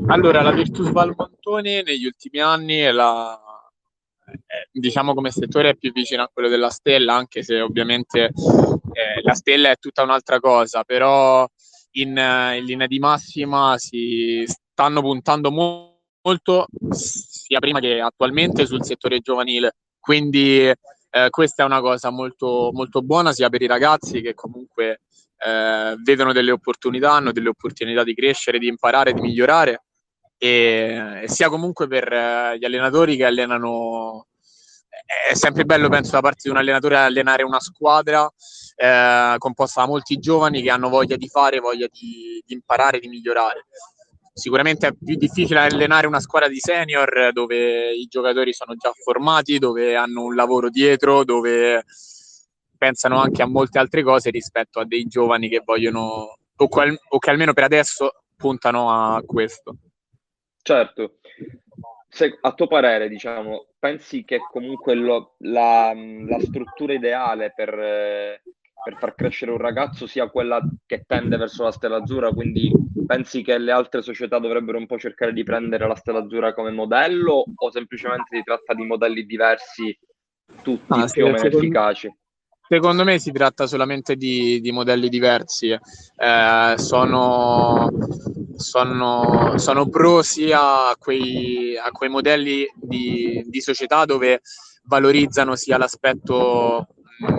Allora, 0.08 0.42
la 0.42 0.52
Virtus 0.52 0.92
Valmontone 0.92 1.84
negli 1.84 2.06
ultimi 2.06 2.40
anni 2.40 2.78
è 2.78 2.92
la, 2.92 3.40
diciamo 4.72 5.14
come 5.14 5.32
settore 5.32 5.70
è 5.70 5.76
più 5.76 5.92
vicino 5.92 6.24
a 6.24 6.30
quello 6.32 6.50
della 6.50 6.70
stella, 6.70 7.16
anche 7.16 7.44
se 7.44 7.60
ovviamente 7.62 8.26
eh, 8.26 9.22
la 9.22 9.34
stella 9.34 9.72
è 9.72 9.78
tutta 9.78 10.04
un'altra 10.04 10.40
cosa, 10.40 10.84
però 10.84 11.48
in, 11.92 12.10
in 12.10 12.64
linea 12.64 12.88
di 12.88 13.00
massima 13.00 13.78
si 13.78 14.44
stanno 14.46 15.02
puntando 15.02 15.52
mo- 15.52 16.02
molto 16.22 16.68
sia 16.90 17.60
prima 17.60 17.80
che 17.80 18.00
attualmente 18.00 18.66
sul 18.66 18.84
settore 18.84 19.20
giovanile. 19.20 19.76
Quindi 20.00 20.72
eh, 21.26 21.30
questa 21.30 21.64
è 21.64 21.66
una 21.66 21.82
cosa 21.82 22.10
molto, 22.10 22.70
molto 22.74 23.02
buona 23.02 23.32
sia 23.34 23.50
per 23.50 23.62
i 23.62 23.68
ragazzi 23.68 24.22
che 24.22 24.34
comunque 24.34 25.02
eh, 25.38 25.96
vedono 26.04 26.34
delle 26.34 26.52
opportunità, 26.52 27.14
hanno 27.14 27.32
delle 27.32 27.50
opportunità 27.50 28.04
di 28.04 28.14
crescere, 28.14 28.60
di 28.60 28.68
imparare, 28.68 29.14
di 29.14 29.22
migliorare 29.22 29.84
e, 30.38 31.22
e 31.24 31.30
sia 31.30 31.50
comunque 31.50 31.88
per 31.88 32.12
eh, 32.12 32.58
gli 32.58 32.66
allenatori 32.66 33.16
che 33.16 33.26
allenano 33.26 34.28
è 35.30 35.34
sempre 35.36 35.64
bello, 35.66 35.90
penso, 35.90 36.12
da 36.12 36.22
parte 36.22 36.42
di 36.44 36.50
un 36.50 36.58
allenatore 36.58 36.98
allenare 36.98 37.44
una 37.44 37.60
squadra 37.60 38.30
eh, 38.76 39.36
composta 39.38 39.82
da 39.82 39.88
molti 39.88 40.18
giovani 40.18 40.62
che 40.62 40.70
hanno 40.70 40.90
voglia 40.90 41.16
di 41.16 41.28
fare, 41.28 41.60
voglia 41.60 41.88
di, 41.92 42.42
di, 42.46 42.54
imparare, 42.54 43.00
di 43.00 43.08
migliorare. 43.08 43.66
Sicuramente 44.38 44.88
è 44.88 44.94
più 44.94 45.16
difficile 45.16 45.62
allenare 45.62 46.06
una 46.06 46.20
squadra 46.20 46.48
di 46.48 46.60
senior 46.60 47.32
dove 47.34 47.92
i 47.92 48.06
giocatori 48.06 48.54
sono 48.54 48.76
già 48.76 48.92
formati, 48.92 49.58
dove 49.58 49.96
hanno 49.96 50.26
un 50.26 50.36
lavoro 50.36 50.70
dietro, 50.70 51.24
dove 51.24 51.84
pensano 52.78 53.20
anche 53.20 53.42
a 53.42 53.48
molte 53.48 53.80
altre 53.80 54.04
cose 54.04 54.30
rispetto 54.30 54.80
a 54.80 54.86
dei 54.86 55.06
giovani 55.06 55.50
che 55.50 55.64
vogliono 55.66 56.38
o, 56.56 56.68
qual, 56.68 56.96
o 57.10 57.18
che 57.18 57.30
almeno 57.32 57.54
per 57.54 57.64
adesso 57.64 58.26
puntano 58.36 58.92
a 58.92 59.24
questo. 59.26 59.76
Certo. 60.62 61.18
Se, 62.08 62.38
a 62.40 62.54
tuo 62.54 62.68
parere, 62.68 63.10
diciamo, 63.10 63.70
pensi 63.80 64.24
che 64.24 64.38
comunque 64.52 64.94
lo, 64.94 65.36
la, 65.40 65.94
la, 65.96 66.40
struttura 66.42 66.94
ideale 66.94 67.54
per, 67.56 68.40
per, 68.88 68.96
far 68.98 69.16
crescere 69.16 69.52
un 69.52 69.58
ragazzo 69.58 70.08
sia 70.08 70.30
quella 70.30 70.62
che 70.86 71.04
tende 71.06 71.36
verso 71.36 71.64
la 71.64 71.72
Stella 71.72 71.98
Azzurra? 71.98 72.32
Quindi 72.32 72.72
pensi 73.06 73.42
che 73.42 73.58
le 73.58 73.72
altre 73.72 74.02
società 74.02 74.40
dovrebbero 74.40 74.78
un 74.78 74.86
po' 74.86 74.98
cercare 74.98 75.34
di 75.34 75.44
prendere 75.44 75.86
la 75.86 75.96
Stella 75.96 76.20
Azzurra 76.20 76.54
come 76.54 76.72
modello 76.72 77.44
o 77.54 77.72
semplicemente 77.72 78.38
si 78.38 78.44
tratta 78.44 78.74
di 78.74 78.86
modelli 78.86 79.26
diversi, 79.26 79.98
tutti 80.62 80.94
ah, 80.94 81.00
più 81.00 81.08
sì, 81.08 81.22
o 81.22 81.32
meno 81.32 81.44
efficaci? 81.44 82.16
Secondo 82.70 83.04
me 83.04 83.20
si 83.20 83.32
tratta 83.32 83.68
solamente 83.68 84.16
di, 84.16 84.62
di 84.62 84.72
modelli 84.72 85.10
diversi. 85.10 85.70
Eh, 85.70 86.74
sono, 86.78 87.90
sono, 88.56 89.58
sono, 89.58 89.90
pro 89.90 90.22
sia 90.22 90.90
a 90.90 90.96
quei, 90.98 91.78
a 91.78 91.92
quei 91.92 92.10
modelli 92.10 92.66
di, 92.76 93.44
di, 93.48 93.62
società 93.62 94.06
dove 94.06 94.42
valorizzano 94.84 95.56
sia 95.56 95.78
l'aspetto 95.78 96.88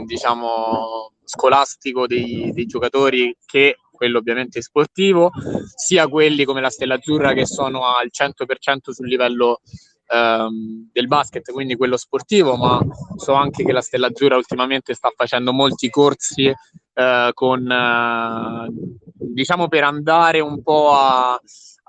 diciamo 0.04 1.12
scolastico 1.24 2.06
dei, 2.06 2.52
dei 2.52 2.66
giocatori 2.66 3.36
che 3.44 3.76
quello 3.98 4.18
ovviamente 4.18 4.62
sportivo, 4.62 5.32
sia 5.74 6.06
quelli 6.06 6.44
come 6.44 6.60
la 6.60 6.70
Stella 6.70 6.94
Azzurra 6.94 7.32
che 7.32 7.46
sono 7.46 7.84
al 7.84 8.10
100% 8.12 8.92
sul 8.92 9.08
livello 9.08 9.60
ehm, 10.06 10.90
del 10.92 11.08
basket, 11.08 11.50
quindi 11.50 11.74
quello 11.74 11.96
sportivo, 11.96 12.54
ma 12.54 12.80
so 13.16 13.32
anche 13.32 13.64
che 13.64 13.72
la 13.72 13.80
Stella 13.80 14.06
Azzurra 14.06 14.36
ultimamente 14.36 14.94
sta 14.94 15.12
facendo 15.14 15.52
molti 15.52 15.90
corsi 15.90 16.46
eh, 16.46 17.30
con, 17.34 17.70
eh, 17.70 18.68
diciamo, 19.14 19.66
per 19.66 19.82
andare 19.82 20.38
un 20.38 20.62
po' 20.62 20.92
a, 20.92 21.38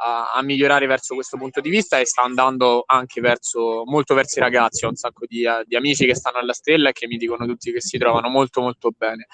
a, 0.01 0.41
migliorare 0.41 0.85
verso 0.85 1.13
questo 1.13 1.37
punto 1.37 1.59
di 1.59 1.69
vista 1.69 1.99
e 1.99 2.05
sta 2.05 2.23
andando 2.23 2.83
anche 2.85 3.19
verso, 3.21 3.83
molto 3.85 4.13
verso 4.13 4.39
i 4.39 4.41
ragazzi. 4.41 4.85
Ho 4.85 4.89
un 4.89 4.95
sacco 4.95 5.25
di, 5.27 5.45
di 5.65 5.75
amici 5.75 6.05
che 6.05 6.15
stanno 6.15 6.37
alla 6.37 6.53
Stella 6.53 6.89
e 6.89 6.93
che 6.93 7.07
mi 7.07 7.17
dicono 7.17 7.45
tutti 7.45 7.71
che 7.71 7.81
si 7.81 7.97
trovano 7.97 8.29
molto 8.29 8.61
molto 8.61 8.91
bene. 8.95 9.27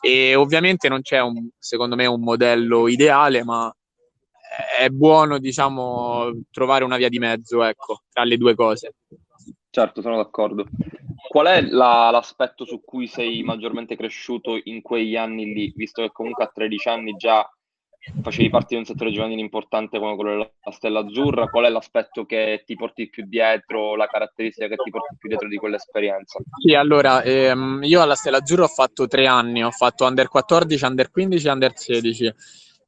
E 0.00 0.34
ovviamente 0.34 0.88
non 0.88 1.02
c'è 1.02 1.20
un, 1.20 1.48
secondo 1.58 1.96
me 1.96 2.06
un 2.06 2.20
modello 2.20 2.88
ideale, 2.88 3.44
ma 3.44 3.72
è 4.78 4.88
buono, 4.88 5.38
diciamo, 5.38 6.32
trovare 6.50 6.84
una 6.84 6.96
via 6.96 7.08
di 7.08 7.18
mezzo, 7.18 7.62
ecco, 7.62 8.02
tra 8.12 8.24
le 8.24 8.36
due 8.36 8.54
cose. 8.54 8.94
Certo, 9.70 10.00
sono 10.00 10.16
d'accordo. 10.16 10.66
Qual 11.28 11.46
è 11.46 11.60
la, 11.60 12.10
l'aspetto 12.10 12.64
su 12.64 12.82
cui 12.82 13.06
sei 13.06 13.42
maggiormente 13.42 13.96
cresciuto 13.96 14.58
in 14.64 14.82
quegli 14.82 15.16
anni 15.16 15.52
lì, 15.52 15.72
visto 15.76 16.02
che 16.02 16.10
comunque 16.10 16.44
a 16.44 16.50
13 16.52 16.88
anni 16.88 17.16
già 17.16 17.48
facevi 18.22 18.48
parte 18.48 18.68
di 18.70 18.76
un 18.76 18.84
settore 18.84 19.12
giovanile 19.12 19.40
importante 19.40 19.98
come 19.98 20.14
quello 20.14 20.30
della 20.30 20.50
Stella 20.70 21.00
Azzurra, 21.00 21.48
qual 21.48 21.64
è 21.64 21.68
l'aspetto 21.68 22.24
che 22.24 22.62
ti 22.64 22.74
porti 22.74 23.08
più 23.08 23.24
dietro, 23.26 23.96
la 23.96 24.06
caratteristica 24.06 24.68
che 24.68 24.76
ti 24.76 24.90
porti 24.90 25.16
più 25.18 25.28
dietro 25.28 25.48
di 25.48 25.56
quell'esperienza? 25.56 26.38
Sì, 26.60 26.74
allora, 26.74 27.22
ehm, 27.22 27.80
io 27.82 28.00
alla 28.00 28.14
Stella 28.14 28.38
Azzurra 28.38 28.64
ho 28.64 28.68
fatto 28.68 29.06
tre 29.06 29.26
anni, 29.26 29.62
ho 29.62 29.70
fatto 29.70 30.04
under 30.04 30.28
14, 30.28 30.84
under 30.84 31.10
15 31.10 31.46
e 31.46 31.50
under 31.50 31.72
16 31.76 32.34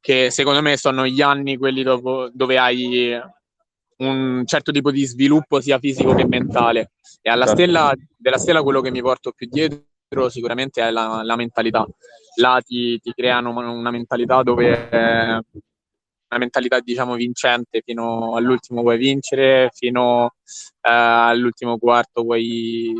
che 0.01 0.31
secondo 0.31 0.61
me 0.61 0.75
sono 0.77 1.05
gli 1.05 1.21
anni 1.21 1.57
quelli 1.57 1.83
dopo, 1.83 2.29
dove 2.33 2.57
hai 2.57 3.21
un 3.97 4.43
certo 4.45 4.71
tipo 4.71 4.91
di 4.91 5.05
sviluppo 5.05 5.61
sia 5.61 5.77
fisico 5.77 6.15
che 6.15 6.25
mentale. 6.25 6.93
E 7.21 7.29
alla 7.29 7.45
certo. 7.45 7.61
stella, 7.61 7.93
della 8.17 8.39
stella 8.39 8.63
quello 8.63 8.81
che 8.81 8.89
mi 8.89 9.01
porto 9.01 9.31
più 9.31 9.47
dietro 9.47 10.27
sicuramente 10.29 10.81
è 10.81 10.89
la, 10.89 11.21
la 11.23 11.35
mentalità. 11.35 11.87
Là 12.41 12.61
ti, 12.65 12.99
ti, 12.99 13.13
creano 13.13 13.51
una 13.51 13.91
mentalità 13.91 14.43
dove 14.43 14.89
eh, 14.89 14.97
una 14.97 16.37
mentalità 16.37 16.79
diciamo 16.79 17.15
vincente 17.15 17.81
fino 17.85 18.35
all'ultimo 18.35 18.81
vuoi 18.81 18.97
vincere, 18.97 19.69
fino 19.73 20.33
eh, 20.81 20.89
all'ultimo 20.89 21.77
quarto 21.77 22.23
vuoi, 22.23 22.93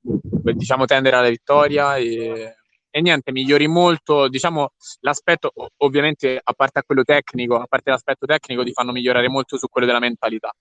diciamo 0.00 0.84
tendere 0.84 1.16
alla 1.16 1.30
vittoria 1.30 1.96
e 1.96 2.56
e 2.96 3.00
niente, 3.00 3.32
migliori 3.32 3.66
molto, 3.66 4.28
diciamo, 4.28 4.70
l'aspetto, 5.00 5.50
ovviamente, 5.78 6.40
a 6.40 6.52
parte 6.52 6.84
quello 6.86 7.02
tecnico, 7.02 7.56
a 7.56 7.66
parte 7.66 7.90
l'aspetto 7.90 8.24
tecnico, 8.24 8.62
ti 8.62 8.70
fanno 8.70 8.92
migliorare 8.92 9.28
molto 9.28 9.58
su 9.58 9.66
quello 9.66 9.84
della 9.84 9.98
mentalità. 9.98 10.54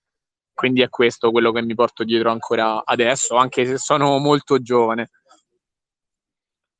Quindi 0.51 0.81
è 0.81 0.89
questo 0.89 1.29
quello 1.29 1.51
che 1.51 1.61
mi 1.61 1.75
porto 1.75 2.03
dietro 2.03 2.31
ancora 2.31 2.83
adesso, 2.85 3.35
anche 3.35 3.67
se 3.67 3.77
sono 3.77 4.17
molto 4.17 4.59
giovane. 4.63 5.11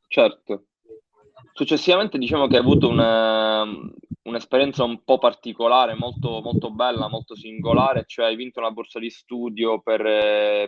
Certo. 0.08 0.66
Successivamente 1.52 2.18
diciamo 2.18 2.48
che 2.48 2.56
hai 2.56 2.62
avuto 2.62 2.88
una, 2.88 3.64
un'esperienza 4.24 4.84
un 4.84 5.04
po' 5.04 5.18
particolare, 5.18 5.96
molto, 5.96 6.42
molto 6.42 6.72
bella, 6.72 7.08
molto 7.08 7.36
singolare, 7.36 8.06
cioè 8.08 8.26
hai 8.26 8.36
vinto 8.36 8.60
una 8.60 8.72
borsa 8.72 9.00
di 9.00 9.10
studio 9.10 9.80
per, 9.82 10.02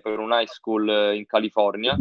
per 0.01 0.19
un 0.19 0.31
high 0.31 0.47
school 0.47 1.13
in 1.15 1.25
California, 1.25 1.95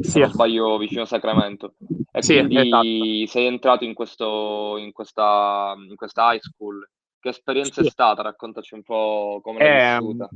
sì. 0.00 0.10
se 0.10 0.20
non 0.20 0.30
sbaglio 0.30 0.78
vicino 0.78 1.02
a 1.02 1.06
Sacramento. 1.06 1.74
E 2.12 2.22
sì, 2.22 2.34
quindi 2.34 3.22
esatto. 3.22 3.30
sei 3.32 3.46
entrato 3.46 3.84
in, 3.84 3.94
questo, 3.94 4.76
in, 4.78 4.92
questa, 4.92 5.74
in 5.88 5.96
questa 5.96 6.32
high 6.32 6.40
school. 6.40 6.88
Che 7.20 7.28
esperienza 7.30 7.82
sì. 7.82 7.88
è 7.88 7.90
stata? 7.90 8.22
Raccontaci 8.22 8.74
un 8.74 8.82
po' 8.82 9.40
come 9.42 9.58
l'hai 9.58 9.96
eh, 9.96 9.98
vissuta. 9.98 10.28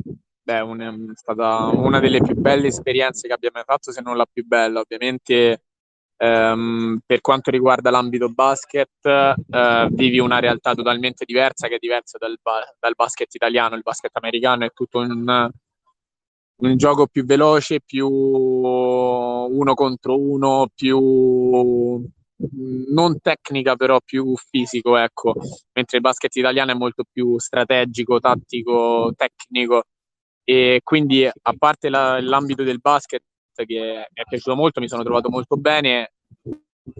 Beh, 0.42 0.60
un, 0.60 0.80
è 0.80 1.14
stata 1.14 1.70
una 1.72 2.00
delle 2.00 2.20
più 2.20 2.34
belle 2.34 2.66
esperienze 2.66 3.28
che 3.28 3.34
abbiamo 3.34 3.62
fatto, 3.64 3.92
se 3.92 4.00
non 4.00 4.16
la 4.16 4.26
più 4.30 4.44
bella. 4.44 4.80
Ovviamente 4.80 5.62
Um, 6.22 7.00
per 7.04 7.20
quanto 7.20 7.50
riguarda 7.50 7.90
l'ambito 7.90 8.28
basket, 8.28 8.90
uh, 9.02 9.88
vivi 9.92 10.20
una 10.20 10.38
realtà 10.38 10.72
totalmente 10.72 11.24
diversa, 11.24 11.66
che 11.66 11.74
è 11.74 11.78
diversa 11.80 12.16
dal, 12.16 12.38
ba- 12.40 12.62
dal, 12.78 12.94
basket 12.94 13.34
italiano. 13.34 13.74
Il 13.74 13.82
basket 13.82 14.14
americano 14.14 14.64
è 14.64 14.70
tutto 14.72 15.00
un, 15.00 15.50
un, 16.58 16.76
gioco 16.76 17.08
più 17.08 17.24
veloce, 17.24 17.80
più 17.80 18.08
uno 18.08 19.74
contro 19.74 20.16
uno, 20.16 20.68
più 20.72 22.08
non 22.92 23.20
tecnica, 23.20 23.74
però 23.74 23.98
più 24.04 24.36
fisico, 24.36 24.96
ecco. 24.96 25.34
Mentre 25.72 25.96
il 25.96 26.02
basket 26.02 26.36
italiano 26.36 26.70
è 26.70 26.74
molto 26.74 27.02
più 27.10 27.36
strategico, 27.40 28.20
tattico, 28.20 29.12
tecnico. 29.16 29.82
E 30.44 30.80
quindi, 30.84 31.24
a 31.24 31.54
parte 31.58 31.88
la, 31.88 32.20
l'ambito 32.20 32.62
del 32.62 32.78
basket, 32.80 33.22
che 33.64 33.78
mi 33.78 34.22
è 34.22 34.24
piaciuto 34.28 34.56
molto, 34.56 34.80
mi 34.80 34.88
sono 34.88 35.02
trovato 35.02 35.28
molto 35.28 35.56
bene. 35.56 36.12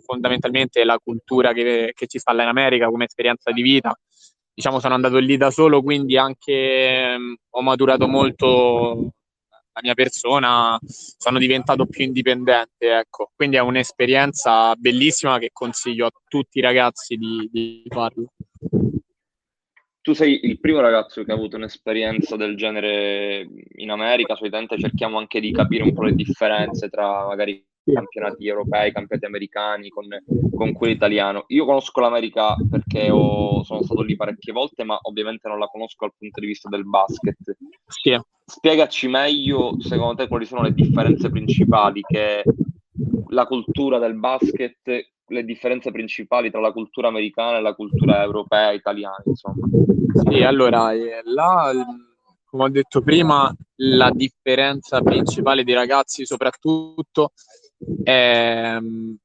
Fondamentalmente 0.04 0.84
la 0.84 0.98
cultura 1.02 1.52
che, 1.52 1.92
che 1.94 2.06
ci 2.06 2.18
sta 2.18 2.32
là 2.32 2.42
in 2.42 2.48
America 2.48 2.88
come 2.88 3.06
esperienza 3.06 3.50
di 3.50 3.62
vita. 3.62 3.98
Diciamo, 4.54 4.80
sono 4.80 4.94
andato 4.94 5.18
lì 5.18 5.36
da 5.36 5.50
solo, 5.50 5.82
quindi 5.82 6.16
anche 6.16 7.14
um, 7.16 7.34
ho 7.50 7.62
maturato 7.62 8.06
molto 8.06 9.12
la 9.74 9.80
mia 9.82 9.94
persona, 9.94 10.78
sono 10.84 11.38
diventato 11.38 11.86
più 11.86 12.04
indipendente, 12.04 12.98
ecco. 12.98 13.30
Quindi 13.34 13.56
è 13.56 13.60
un'esperienza 13.60 14.74
bellissima 14.76 15.38
che 15.38 15.50
consiglio 15.52 16.06
a 16.06 16.10
tutti 16.28 16.58
i 16.58 16.62
ragazzi 16.62 17.16
di, 17.16 17.48
di 17.50 17.82
farlo 17.88 18.32
tu 20.02 20.12
sei 20.12 20.40
il 20.42 20.58
primo 20.58 20.80
ragazzo 20.80 21.22
che 21.22 21.30
ha 21.30 21.34
avuto 21.34 21.56
un'esperienza 21.56 22.36
del 22.36 22.56
genere 22.56 23.48
in 23.76 23.90
America, 23.90 24.34
solitamente 24.34 24.78
cerchiamo 24.78 25.18
anche 25.18 25.40
di 25.40 25.52
capire 25.52 25.84
un 25.84 25.94
po' 25.94 26.02
le 26.02 26.14
differenze 26.14 26.88
tra 26.88 27.26
magari 27.26 27.64
campionati 27.84 28.46
europei, 28.46 28.92
campionati 28.92 29.26
americani 29.26 29.88
con, 29.88 30.06
con 30.54 30.72
quello 30.72 30.92
italiano. 30.92 31.44
Io 31.48 31.64
conosco 31.64 32.00
l'America 32.00 32.56
perché 32.68 33.10
ho, 33.10 33.62
sono 33.62 33.82
stato 33.82 34.02
lì 34.02 34.16
parecchie 34.16 34.52
volte, 34.52 34.84
ma 34.84 34.98
ovviamente 35.02 35.48
non 35.48 35.58
la 35.58 35.66
conosco 35.66 36.06
dal 36.06 36.14
punto 36.18 36.40
di 36.40 36.46
vista 36.46 36.68
del 36.68 36.84
basket. 36.84 37.56
Sì. 37.86 38.20
Spiegaci 38.44 39.06
meglio, 39.06 39.80
secondo 39.80 40.14
te, 40.14 40.28
quali 40.28 40.46
sono 40.46 40.62
le 40.62 40.74
differenze 40.74 41.30
principali 41.30 42.00
che 42.02 42.42
la 43.28 43.46
cultura 43.46 43.98
del 43.98 44.14
basket 44.14 45.11
le 45.26 45.44
differenze 45.44 45.90
principali 45.90 46.50
tra 46.50 46.60
la 46.60 46.72
cultura 46.72 47.08
americana 47.08 47.58
e 47.58 47.60
la 47.60 47.74
cultura 47.74 48.22
europea 48.22 48.72
italiana, 48.72 49.22
insomma. 49.24 49.66
Sì, 50.28 50.42
allora, 50.42 50.92
eh, 50.92 51.22
là, 51.24 51.72
come 52.44 52.64
ho 52.64 52.68
detto 52.68 53.00
prima, 53.02 53.54
la 53.76 54.10
differenza 54.10 55.00
principale 55.00 55.64
dei 55.64 55.74
ragazzi 55.74 56.26
soprattutto 56.26 57.32
è, 58.02 58.76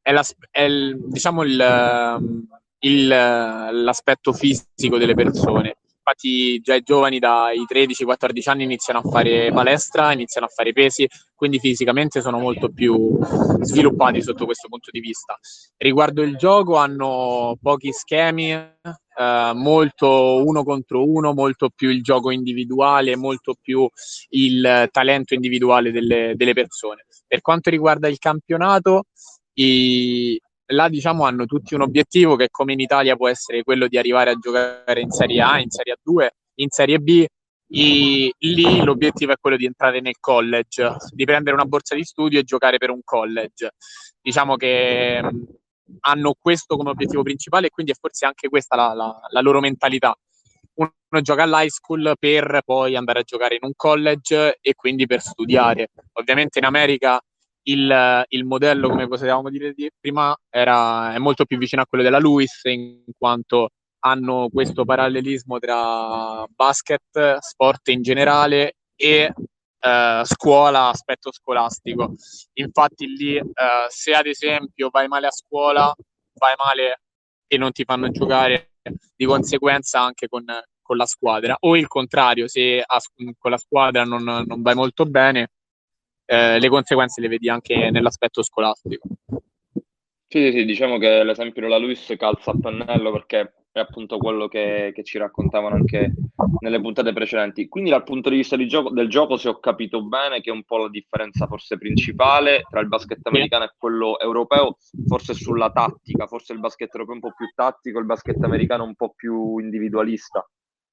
è, 0.01 0.11
la, 0.11 0.25
è 0.49 0.67
diciamo 0.69 1.43
il, 1.43 2.47
il, 2.79 3.07
l'aspetto 3.07 4.33
fisico 4.33 4.97
delle 4.97 5.13
persone 5.13 5.77
infatti 6.07 6.59
già 6.61 6.75
i 6.75 6.81
giovani 6.81 7.19
dai 7.19 7.65
13-14 7.69 8.49
anni 8.49 8.63
iniziano 8.63 8.99
a 8.99 9.09
fare 9.09 9.51
palestra, 9.51 10.13
iniziano 10.13 10.47
a 10.47 10.49
fare 10.49 10.71
pesi, 10.71 11.05
quindi 11.35 11.59
fisicamente 11.59 12.21
sono 12.21 12.39
molto 12.39 12.69
più 12.69 13.17
sviluppati 13.59 14.21
sotto 14.21 14.45
questo 14.45 14.69
punto 14.69 14.89
di 14.89 15.01
vista. 15.01 15.37
Riguardo 15.75 16.21
il 16.21 16.37
gioco 16.37 16.77
hanno 16.77 17.57
pochi 17.61 17.91
schemi, 17.91 18.51
eh, 18.51 19.51
molto 19.53 20.43
uno 20.45 20.63
contro 20.63 21.05
uno, 21.05 21.33
molto 21.33 21.69
più 21.75 21.89
il 21.89 22.01
gioco 22.01 22.31
individuale, 22.31 23.17
molto 23.17 23.55
più 23.59 23.87
il 24.29 24.87
talento 24.91 25.33
individuale 25.33 25.91
delle, 25.91 26.33
delle 26.35 26.53
persone. 26.53 27.05
Per 27.27 27.41
quanto 27.41 27.69
riguarda 27.69 28.07
il 28.07 28.17
campionato, 28.17 29.03
i, 29.55 30.39
là 30.67 30.89
diciamo 30.89 31.25
hanno 31.25 31.45
tutti 31.45 31.75
un 31.75 31.81
obiettivo 31.81 32.35
che 32.35 32.49
come 32.49 32.73
in 32.73 32.79
Italia 32.79 33.15
può 33.15 33.29
essere 33.29 33.63
quello 33.63 33.87
di 33.87 33.97
arrivare 33.97 34.31
a 34.31 34.35
giocare 34.35 35.01
in 35.01 35.11
Serie 35.11 35.41
A, 35.41 35.59
in 35.59 35.69
Serie 35.69 35.95
A2, 36.03 36.27
in 36.55 36.69
Serie 36.69 36.99
B. 36.99 37.25
E 37.69 38.31
lì 38.37 38.83
l'obiettivo 38.83 39.33
è 39.33 39.37
quello 39.39 39.57
di 39.57 39.65
entrare 39.65 39.99
nel 39.99 40.15
college, 40.19 40.95
di 41.11 41.25
prendere 41.25 41.53
una 41.53 41.65
borsa 41.65 41.95
di 41.95 42.03
studio 42.03 42.39
e 42.39 42.43
giocare 42.43 42.77
per 42.77 42.89
un 42.89 43.01
college. 43.03 43.71
Diciamo 44.21 44.55
che 44.55 45.21
hanno 46.01 46.35
questo 46.39 46.77
come 46.77 46.89
obiettivo 46.89 47.23
principale 47.23 47.67
e 47.67 47.69
quindi 47.69 47.91
è 47.91 47.95
forse 47.99 48.25
anche 48.25 48.49
questa 48.49 48.75
la, 48.75 48.93
la, 48.93 49.19
la 49.29 49.41
loro 49.41 49.59
mentalità. 49.59 50.15
Uno 50.75 51.21
gioca 51.21 51.43
all'high 51.43 51.69
school 51.69 52.13
per 52.19 52.61
poi 52.63 52.95
andare 52.95 53.19
a 53.19 53.23
giocare 53.23 53.55
in 53.55 53.63
un 53.63 53.73
college 53.75 54.59
e 54.61 54.73
quindi 54.75 55.05
per 55.05 55.21
studiare. 55.21 55.89
Ovviamente 56.13 56.59
in 56.59 56.65
America 56.65 57.19
il, 57.67 58.23
il, 58.29 58.45
modello, 58.45 58.89
come 58.89 59.07
potevamo 59.07 59.49
dire 59.49 59.73
prima, 59.99 60.35
era, 60.49 61.13
è 61.13 61.17
molto 61.17 61.45
più 61.45 61.57
vicino 61.57 61.81
a 61.81 61.85
quello 61.85 62.03
della 62.03 62.19
Lewis, 62.19 62.61
in 62.63 63.03
quanto 63.17 63.69
hanno 63.99 64.49
questo 64.51 64.85
parallelismo 64.85 65.59
tra 65.59 66.45
basket, 66.47 67.37
sport 67.39 67.89
in 67.89 68.01
generale 68.01 68.75
e 68.95 69.33
eh, 69.79 70.21
scuola, 70.23 70.89
aspetto 70.89 71.31
scolastico. 71.31 72.13
Infatti 72.53 73.07
lì, 73.07 73.35
eh, 73.35 73.43
se 73.89 74.13
ad 74.13 74.27
esempio 74.27 74.89
vai 74.89 75.07
male 75.07 75.27
a 75.27 75.31
scuola, 75.31 75.93
vai 76.33 76.53
male 76.57 77.01
e 77.47 77.57
non 77.57 77.71
ti 77.71 77.83
fanno 77.83 78.09
giocare, 78.09 78.71
di 79.15 79.25
conseguenza 79.25 79.99
anche 80.01 80.27
con, 80.27 80.45
con 80.81 80.95
la 80.95 81.05
squadra, 81.05 81.57
o 81.59 81.75
il 81.75 81.87
contrario, 81.87 82.47
se 82.47 82.81
a, 82.85 82.99
con 83.37 83.51
la 83.51 83.57
squadra 83.57 84.03
non, 84.03 84.23
non 84.23 84.61
vai 84.61 84.75
molto 84.75 85.05
bene, 85.05 85.49
eh, 86.27 86.59
le 86.59 86.69
conseguenze 86.69 87.21
le 87.21 87.29
vedi 87.29 87.49
anche 87.49 87.89
nell'aspetto 87.89 88.43
scolastico. 88.43 89.07
Sì, 90.29 90.39
sì, 90.39 90.51
sì, 90.51 90.65
diciamo 90.65 90.97
che 90.97 91.23
l'esempio 91.23 91.61
della 91.61 91.77
Luis 91.77 92.13
calza 92.17 92.51
a 92.51 92.57
pennello 92.59 93.11
perché 93.13 93.53
è 93.71 93.79
appunto 93.79 94.17
quello 94.17 94.47
che, 94.47 94.91
che, 94.93 95.03
ci 95.03 95.17
raccontavano 95.17 95.75
anche 95.75 96.13
nelle 96.59 96.81
puntate 96.81 97.13
precedenti. 97.13 97.69
Quindi 97.69 97.91
dal 97.91 98.03
punto 98.03 98.29
di 98.29 98.35
vista 98.35 98.57
di 98.57 98.67
gioco, 98.67 98.89
del 98.89 99.07
gioco, 99.07 99.37
se 99.37 99.47
ho 99.47 99.59
capito 99.59 100.03
bene, 100.03 100.41
che 100.41 100.49
è 100.49 100.53
un 100.53 100.63
po' 100.63 100.77
la 100.77 100.89
differenza 100.89 101.47
forse 101.47 101.77
principale 101.77 102.63
tra 102.69 102.81
il 102.81 102.87
basket 102.87 103.25
americano 103.25 103.63
e 103.63 103.73
quello 103.77 104.19
europeo, 104.19 104.77
forse 105.05 105.33
sulla 105.33 105.71
tattica, 105.71 106.27
forse 106.27 106.51
il 106.53 106.59
basket 106.59 106.93
europeo 106.93 107.13
è 107.13 107.17
un 107.23 107.29
po' 107.29 107.35
più 107.35 107.47
tattico, 107.55 107.99
il 107.99 108.05
basket 108.05 108.43
americano 108.43 108.83
un 108.83 108.95
po' 108.95 109.13
più 109.15 109.59
individualista. 109.59 110.45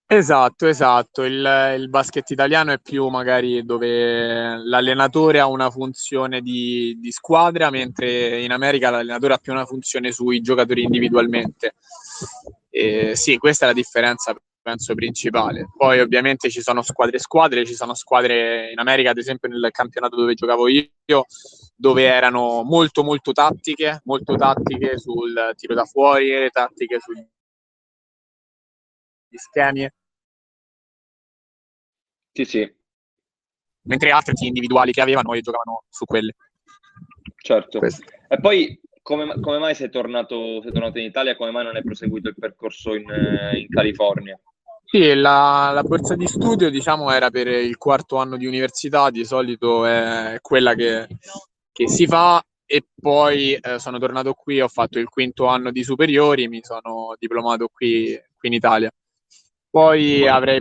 Esatto, 0.06 0.66
esatto. 0.66 1.22
Il, 1.22 1.74
il, 1.78 1.88
basket 1.88 2.28
italiano 2.30 2.72
è 2.72 2.78
più 2.78 3.08
magari 3.08 3.64
dove 3.64 4.56
l'allenatore 4.62 5.40
ha 5.40 5.46
una 5.46 5.70
funzione 5.70 6.42
di, 6.42 6.96
di, 7.00 7.10
squadra, 7.10 7.70
mentre 7.70 8.42
in 8.42 8.52
America 8.52 8.90
l'allenatore 8.90 9.34
ha 9.34 9.38
più 9.38 9.52
una 9.52 9.64
funzione 9.64 10.12
sui 10.12 10.40
giocatori 10.42 10.82
individualmente. 10.82 11.74
E 12.68 13.16
sì, 13.16 13.38
questa 13.38 13.64
è 13.64 13.68
la 13.68 13.74
differenza, 13.74 14.36
penso, 14.60 14.94
principale. 14.94 15.68
Poi 15.74 16.00
ovviamente 16.00 16.50
ci 16.50 16.60
sono 16.60 16.82
squadre 16.82 17.16
e 17.16 17.20
squadre, 17.20 17.64
ci 17.64 17.74
sono 17.74 17.94
squadre 17.94 18.70
in 18.72 18.78
America, 18.78 19.10
ad 19.10 19.18
esempio 19.18 19.48
nel 19.48 19.70
campionato 19.70 20.16
dove 20.16 20.34
giocavo 20.34 20.68
io, 20.68 21.24
dove 21.74 22.04
erano 22.04 22.62
molto 22.62 23.02
molto 23.02 23.32
tattiche, 23.32 24.02
molto 24.04 24.36
tattiche 24.36 24.98
sul 24.98 25.52
tiro 25.56 25.74
da 25.74 25.84
fuori, 25.86 26.48
tattiche 26.50 26.98
sugli 27.00 27.26
schemi. 29.38 29.88
Sì, 32.32 32.44
sì. 32.44 32.74
Mentre 33.82 34.10
altri 34.10 34.46
individuali 34.46 34.92
che 34.92 35.00
avevano 35.00 35.34
e 35.34 35.40
giocavano 35.40 35.84
su 35.88 36.04
quelle. 36.04 36.34
Certo. 37.36 37.78
Questo. 37.78 38.04
E 38.28 38.40
poi 38.40 38.80
come, 39.02 39.38
come, 39.40 39.58
mai 39.58 39.74
sei 39.74 39.90
tornato, 39.90 40.62
sei 40.62 40.72
tornato, 40.72 40.98
in 40.98 41.04
Italia? 41.04 41.36
Come 41.36 41.50
mai 41.50 41.64
non 41.64 41.76
hai 41.76 41.82
proseguito 41.82 42.28
il 42.28 42.34
percorso 42.38 42.94
in, 42.94 43.04
in 43.54 43.68
California? 43.68 44.38
Sì, 44.84 45.14
la, 45.14 45.70
la, 45.72 45.82
borsa 45.82 46.14
di 46.14 46.26
studio 46.26 46.70
diciamo 46.70 47.10
era 47.10 47.30
per 47.30 47.48
il 47.48 47.76
quarto 47.76 48.16
anno 48.16 48.36
di 48.36 48.46
università, 48.46 49.10
di 49.10 49.24
solito 49.24 49.84
è 49.84 50.38
quella 50.40 50.74
che, 50.74 51.06
che 51.72 51.88
si 51.88 52.06
fa 52.06 52.42
e 52.64 52.82
poi 52.94 53.54
eh, 53.54 53.78
sono 53.78 53.98
tornato 53.98 54.32
qui, 54.32 54.60
ho 54.60 54.68
fatto 54.68 54.98
il 54.98 55.08
quinto 55.08 55.46
anno 55.46 55.70
di 55.70 55.84
superiori, 55.84 56.48
mi 56.48 56.60
sono 56.62 57.14
diplomato 57.18 57.68
qui, 57.68 58.18
qui 58.38 58.48
in 58.48 58.54
Italia. 58.54 58.90
Poi 59.74 60.24
avrei, 60.28 60.60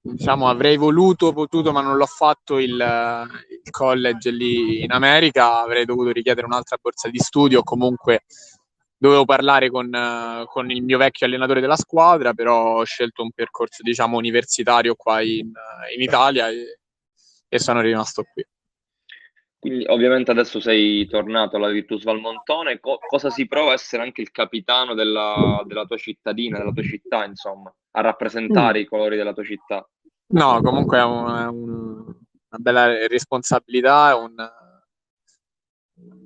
diciamo, 0.00 0.48
avrei 0.48 0.78
voluto, 0.78 1.34
potuto, 1.34 1.70
ma 1.70 1.82
non 1.82 1.98
l'ho 1.98 2.06
fatto 2.06 2.58
il, 2.58 2.70
il, 2.70 3.70
college 3.70 4.30
lì 4.30 4.82
in 4.84 4.90
America, 4.90 5.60
avrei 5.60 5.84
dovuto 5.84 6.10
richiedere 6.10 6.46
un'altra 6.46 6.78
borsa 6.80 7.10
di 7.10 7.18
studio, 7.18 7.62
comunque 7.62 8.22
dovevo 8.96 9.26
parlare 9.26 9.68
con, 9.68 9.90
con, 10.46 10.70
il 10.70 10.82
mio 10.82 10.96
vecchio 10.96 11.26
allenatore 11.26 11.60
della 11.60 11.76
squadra, 11.76 12.32
però 12.32 12.78
ho 12.78 12.84
scelto 12.84 13.22
un 13.22 13.32
percorso, 13.32 13.82
diciamo, 13.82 14.16
universitario 14.16 14.94
qua 14.94 15.20
in, 15.20 15.52
in 15.94 16.00
Italia 16.00 16.48
e, 16.48 16.78
e 17.50 17.58
sono 17.58 17.82
rimasto 17.82 18.24
qui. 18.32 18.46
Quindi 19.60 19.84
ovviamente 19.88 20.30
adesso 20.30 20.60
sei 20.60 21.06
tornato 21.08 21.56
alla 21.56 21.70
Virtus 21.70 22.04
Valmontone, 22.04 22.78
Co- 22.78 22.98
cosa 23.08 23.28
si 23.28 23.46
prova 23.46 23.70
a 23.70 23.74
essere 23.74 24.02
anche 24.04 24.20
il 24.20 24.30
capitano 24.30 24.94
della, 24.94 25.62
della, 25.66 25.84
tua 25.84 25.96
cittadina, 25.96 26.58
della 26.58 26.70
tua 26.70 26.84
città, 26.84 27.24
insomma, 27.24 27.74
a 27.92 28.00
rappresentare 28.00 28.78
mm. 28.78 28.82
i 28.82 28.86
colori 28.86 29.16
della 29.16 29.32
tua 29.32 29.44
città? 29.44 29.88
No, 30.28 30.60
comunque 30.62 30.98
è, 30.98 31.02
un, 31.02 31.36
è 31.36 31.46
un, 31.46 32.04
una 32.04 32.58
bella 32.60 33.06
responsabilità, 33.08 34.10
è 34.10 34.14
un, 34.14 34.34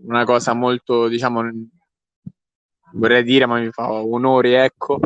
una 0.05 0.25
cosa 0.25 0.53
molto, 0.53 1.09
diciamo, 1.09 1.43
vorrei 2.93 3.23
dire, 3.23 3.47
ma 3.47 3.59
mi 3.59 3.71
fa 3.71 3.91
onore, 3.93 4.62
ecco. 4.62 4.99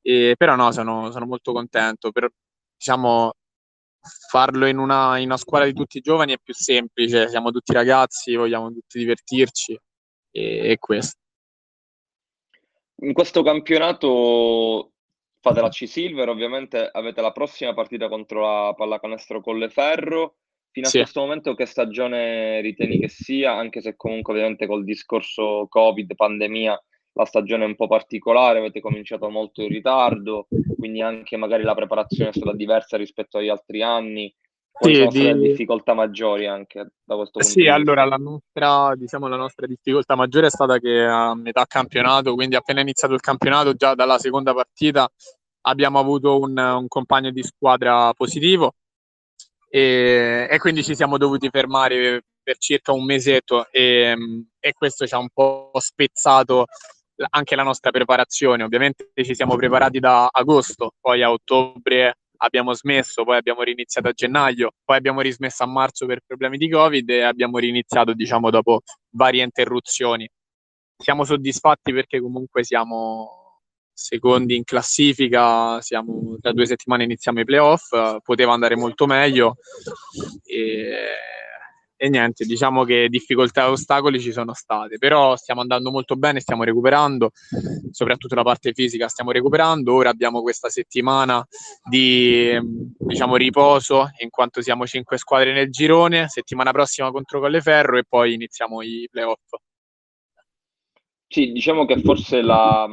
E, 0.00 0.34
però 0.38 0.56
no, 0.56 0.72
sono, 0.72 1.10
sono 1.10 1.26
molto 1.26 1.52
contento. 1.52 2.10
Per, 2.10 2.30
diciamo, 2.76 3.34
farlo 4.28 4.66
in 4.66 4.78
una, 4.78 5.18
in 5.18 5.26
una, 5.26 5.36
scuola 5.36 5.64
di 5.64 5.72
tutti 5.72 5.98
i 5.98 6.02
giovani 6.02 6.32
è 6.32 6.38
più 6.42 6.54
semplice, 6.54 7.28
siamo 7.28 7.50
tutti 7.50 7.72
ragazzi, 7.72 8.34
vogliamo 8.34 8.72
tutti 8.72 8.98
divertirci 8.98 9.78
e, 10.30 10.70
e 10.70 10.78
questo. 10.78 11.18
In 13.02 13.12
questo 13.12 13.42
campionato 13.42 14.92
fate 15.40 15.60
la 15.60 15.70
C-Silver, 15.70 16.28
ovviamente 16.28 16.88
avete 16.92 17.20
la 17.20 17.32
prossima 17.32 17.72
partita 17.72 18.08
contro 18.08 18.42
la 18.42 18.74
Pallacanestro 18.74 19.40
Colleferro. 19.40 20.36
Fino 20.72 20.86
a 20.86 20.90
sì. 20.90 20.98
questo 20.98 21.20
momento 21.20 21.54
che 21.54 21.66
stagione 21.66 22.60
ritieni 22.60 23.00
che 23.00 23.08
sia, 23.08 23.54
anche 23.54 23.80
se 23.80 23.96
comunque 23.96 24.34
ovviamente 24.34 24.66
col 24.68 24.84
discorso 24.84 25.66
Covid, 25.68 26.14
pandemia, 26.14 26.80
la 27.12 27.24
stagione 27.24 27.64
è 27.64 27.66
un 27.66 27.76
po' 27.76 27.86
particolare, 27.86 28.58
avete 28.58 28.80
cominciato 28.80 29.28
molto 29.28 29.62
in 29.62 29.68
ritardo, 29.68 30.46
quindi 30.78 31.02
anche 31.02 31.36
magari 31.36 31.62
la 31.62 31.74
preparazione 31.74 32.30
è 32.30 32.32
stata 32.32 32.54
diversa 32.54 32.96
rispetto 32.96 33.38
agli 33.38 33.48
altri 33.48 33.82
anni. 33.82 34.32
Quali 34.70 34.94
sì, 34.94 35.00
sono 35.00 35.10
state 35.10 35.32
di... 35.34 35.40
le 35.40 35.48
difficoltà 35.48 35.94
maggiori 35.94 36.46
anche 36.46 36.92
da 37.04 37.16
questo 37.16 37.38
punto 37.38 37.46
sì, 37.46 37.54
di 37.54 37.60
vista? 37.62 37.74
Sì, 37.74 37.80
allora 37.80 38.04
la 38.04 38.16
nostra, 38.16 38.94
diciamo, 38.94 39.28
la 39.28 39.36
nostra 39.36 39.66
difficoltà 39.66 40.14
maggiore 40.14 40.46
è 40.46 40.50
stata 40.50 40.78
che 40.78 41.04
a 41.04 41.34
metà 41.34 41.66
campionato, 41.66 42.34
quindi 42.34 42.54
appena 42.56 42.80
iniziato 42.80 43.14
il 43.14 43.20
campionato, 43.20 43.74
già 43.74 43.94
dalla 43.94 44.18
seconda 44.18 44.54
partita 44.54 45.10
abbiamo 45.62 45.98
avuto 45.98 46.38
un, 46.38 46.56
un 46.56 46.88
compagno 46.88 47.30
di 47.30 47.42
squadra 47.42 48.14
positivo 48.14 48.74
e, 49.68 50.48
e, 50.50 50.58
quindi 50.58 50.82
ci 50.82 50.94
siamo 50.94 51.18
dovuti 51.18 51.48
fermare 51.50 52.24
per 52.42 52.56
circa 52.56 52.92
un 52.92 53.04
mesetto 53.04 53.68
e, 53.70 54.16
e 54.58 54.72
questo 54.72 55.06
ci 55.06 55.14
ha 55.14 55.18
un 55.18 55.28
po' 55.28 55.70
spezzato 55.74 56.66
anche 57.28 57.56
la 57.56 57.62
nostra 57.62 57.90
preparazione. 57.90 58.62
Ovviamente 58.62 59.10
ci 59.14 59.34
siamo 59.34 59.56
preparati 59.56 59.98
da 59.98 60.28
agosto, 60.30 60.94
poi 61.00 61.22
a 61.22 61.30
ottobre 61.30 62.16
abbiamo 62.42 62.72
smesso, 62.72 63.24
poi 63.24 63.36
abbiamo 63.36 63.62
riniziato 63.62 64.08
a 64.08 64.12
gennaio, 64.12 64.72
poi 64.84 64.96
abbiamo 64.96 65.20
rismesso 65.20 65.62
a 65.62 65.66
marzo 65.66 66.06
per 66.06 66.20
problemi 66.26 66.56
di 66.56 66.70
Covid 66.70 67.08
e 67.10 67.22
abbiamo 67.22 67.58
riniziato, 67.58 68.14
diciamo, 68.14 68.50
dopo 68.50 68.80
varie 69.10 69.42
interruzioni. 69.42 70.28
Siamo 70.96 71.24
soddisfatti 71.24 71.92
perché 71.92 72.20
comunque 72.20 72.64
siamo 72.64 73.40
secondi 73.92 74.56
in 74.56 74.64
classifica, 74.64 75.80
siamo, 75.82 76.38
tra 76.40 76.52
due 76.52 76.66
settimane 76.66 77.04
iniziamo 77.04 77.40
i 77.40 77.44
playoff, 77.44 77.90
poteva 78.22 78.52
andare 78.52 78.76
molto 78.76 79.06
meglio 79.06 79.56
e 80.44 80.94
e 82.02 82.08
niente, 82.08 82.46
diciamo 82.46 82.84
che 82.84 83.10
difficoltà 83.10 83.66
e 83.66 83.68
ostacoli 83.68 84.18
ci 84.18 84.32
sono 84.32 84.54
state, 84.54 84.96
però 84.96 85.36
stiamo 85.36 85.60
andando 85.60 85.90
molto 85.90 86.16
bene, 86.16 86.40
stiamo 86.40 86.64
recuperando, 86.64 87.32
soprattutto 87.90 88.34
la 88.34 88.42
parte 88.42 88.72
fisica 88.72 89.06
stiamo 89.06 89.32
recuperando, 89.32 89.92
ora 89.92 90.08
abbiamo 90.08 90.40
questa 90.40 90.70
settimana 90.70 91.46
di 91.86 92.58
diciamo, 92.96 93.36
riposo 93.36 94.08
in 94.22 94.30
quanto 94.30 94.62
siamo 94.62 94.86
cinque 94.86 95.18
squadre 95.18 95.52
nel 95.52 95.68
girone, 95.68 96.26
settimana 96.28 96.72
prossima 96.72 97.10
contro 97.10 97.38
Colleferro 97.38 97.98
e 97.98 98.04
poi 98.08 98.32
iniziamo 98.32 98.80
i 98.80 99.06
playoff. 99.10 99.56
Sì, 101.28 101.52
diciamo 101.52 101.84
che 101.84 102.00
forse 102.00 102.40
la, 102.40 102.88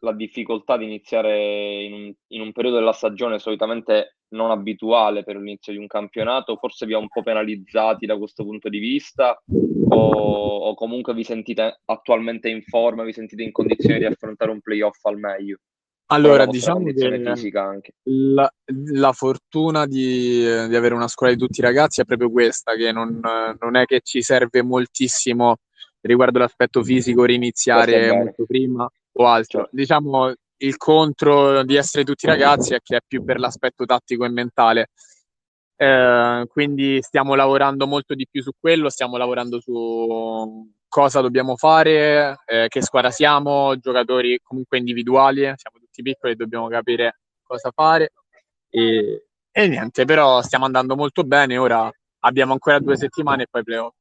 la 0.00 0.12
difficoltà 0.12 0.76
di 0.76 0.84
iniziare 0.84 1.82
in 1.82 1.92
un, 1.92 2.12
in 2.28 2.40
un, 2.40 2.52
periodo 2.52 2.78
della 2.78 2.92
stagione 2.92 3.38
solitamente 3.38 4.16
non 4.30 4.50
abituale 4.50 5.24
per 5.24 5.36
l'inizio 5.36 5.72
di 5.72 5.78
un 5.78 5.86
campionato, 5.86 6.56
forse 6.56 6.86
vi 6.86 6.94
ha 6.94 6.98
un 6.98 7.08
po' 7.08 7.22
penalizzati 7.22 8.06
da 8.06 8.16
questo 8.16 8.44
punto 8.44 8.68
di 8.68 8.78
vista 8.78 9.40
o, 9.88 9.96
o 9.96 10.74
comunque 10.74 11.14
vi 11.14 11.24
sentite 11.24 11.80
attualmente 11.84 12.48
in 12.48 12.62
forma, 12.62 13.04
vi 13.04 13.12
sentite 13.12 13.42
in 13.42 13.52
condizione 13.52 13.98
di 13.98 14.04
affrontare 14.04 14.50
un 14.50 14.60
playoff 14.60 15.02
al 15.04 15.18
meglio? 15.18 15.58
Allora, 16.10 16.46
diciamo 16.46 16.84
che 16.84 17.92
la, 18.04 18.50
la, 18.92 19.12
fortuna 19.12 19.84
di, 19.84 20.38
di, 20.40 20.74
avere 20.74 20.94
una 20.94 21.06
scuola 21.06 21.34
di 21.34 21.38
tutti 21.38 21.60
i 21.60 21.62
ragazzi 21.62 22.00
è 22.00 22.04
proprio 22.04 22.30
questa, 22.30 22.74
che 22.76 22.92
non, 22.92 23.20
non 23.60 23.76
è 23.76 23.84
che 23.84 24.00
ci 24.02 24.22
serve 24.22 24.62
moltissimo 24.62 25.56
riguardo 26.00 26.38
l'aspetto 26.38 26.82
fisico 26.82 27.24
riniziare 27.24 28.10
molto 28.10 28.46
prima 28.46 28.90
o 29.18 29.26
altro. 29.26 29.60
Certo. 29.60 29.76
Diciamo 29.76 30.34
il 30.60 30.76
contro 30.76 31.62
di 31.62 31.76
essere 31.76 32.04
tutti 32.04 32.26
ragazzi 32.26 32.74
è 32.74 32.80
che 32.82 32.96
è 32.96 33.00
più 33.06 33.24
per 33.24 33.38
l'aspetto 33.38 33.84
tattico 33.84 34.24
e 34.24 34.28
mentale. 34.28 34.88
Eh, 35.76 36.44
quindi 36.48 37.00
stiamo 37.02 37.34
lavorando 37.34 37.86
molto 37.86 38.14
di 38.14 38.26
più 38.28 38.42
su 38.42 38.50
quello, 38.58 38.88
stiamo 38.88 39.16
lavorando 39.16 39.60
su 39.60 40.68
cosa 40.88 41.20
dobbiamo 41.20 41.56
fare, 41.56 42.38
eh, 42.46 42.66
che 42.68 42.82
squadra 42.82 43.10
siamo, 43.10 43.76
giocatori 43.78 44.40
comunque 44.42 44.78
individuali, 44.78 45.42
siamo 45.42 45.78
tutti 45.78 46.02
piccoli 46.02 46.32
e 46.32 46.36
dobbiamo 46.36 46.68
capire 46.68 47.20
cosa 47.42 47.70
fare. 47.72 48.12
E, 48.70 49.26
e 49.50 49.68
niente, 49.68 50.04
però 50.04 50.42
stiamo 50.42 50.64
andando 50.64 50.96
molto 50.96 51.22
bene, 51.24 51.56
ora 51.56 51.90
abbiamo 52.20 52.52
ancora 52.52 52.80
due 52.80 52.96
settimane 52.96 53.44
e 53.44 53.46
poi 53.48 53.62
playoff. 53.62 53.94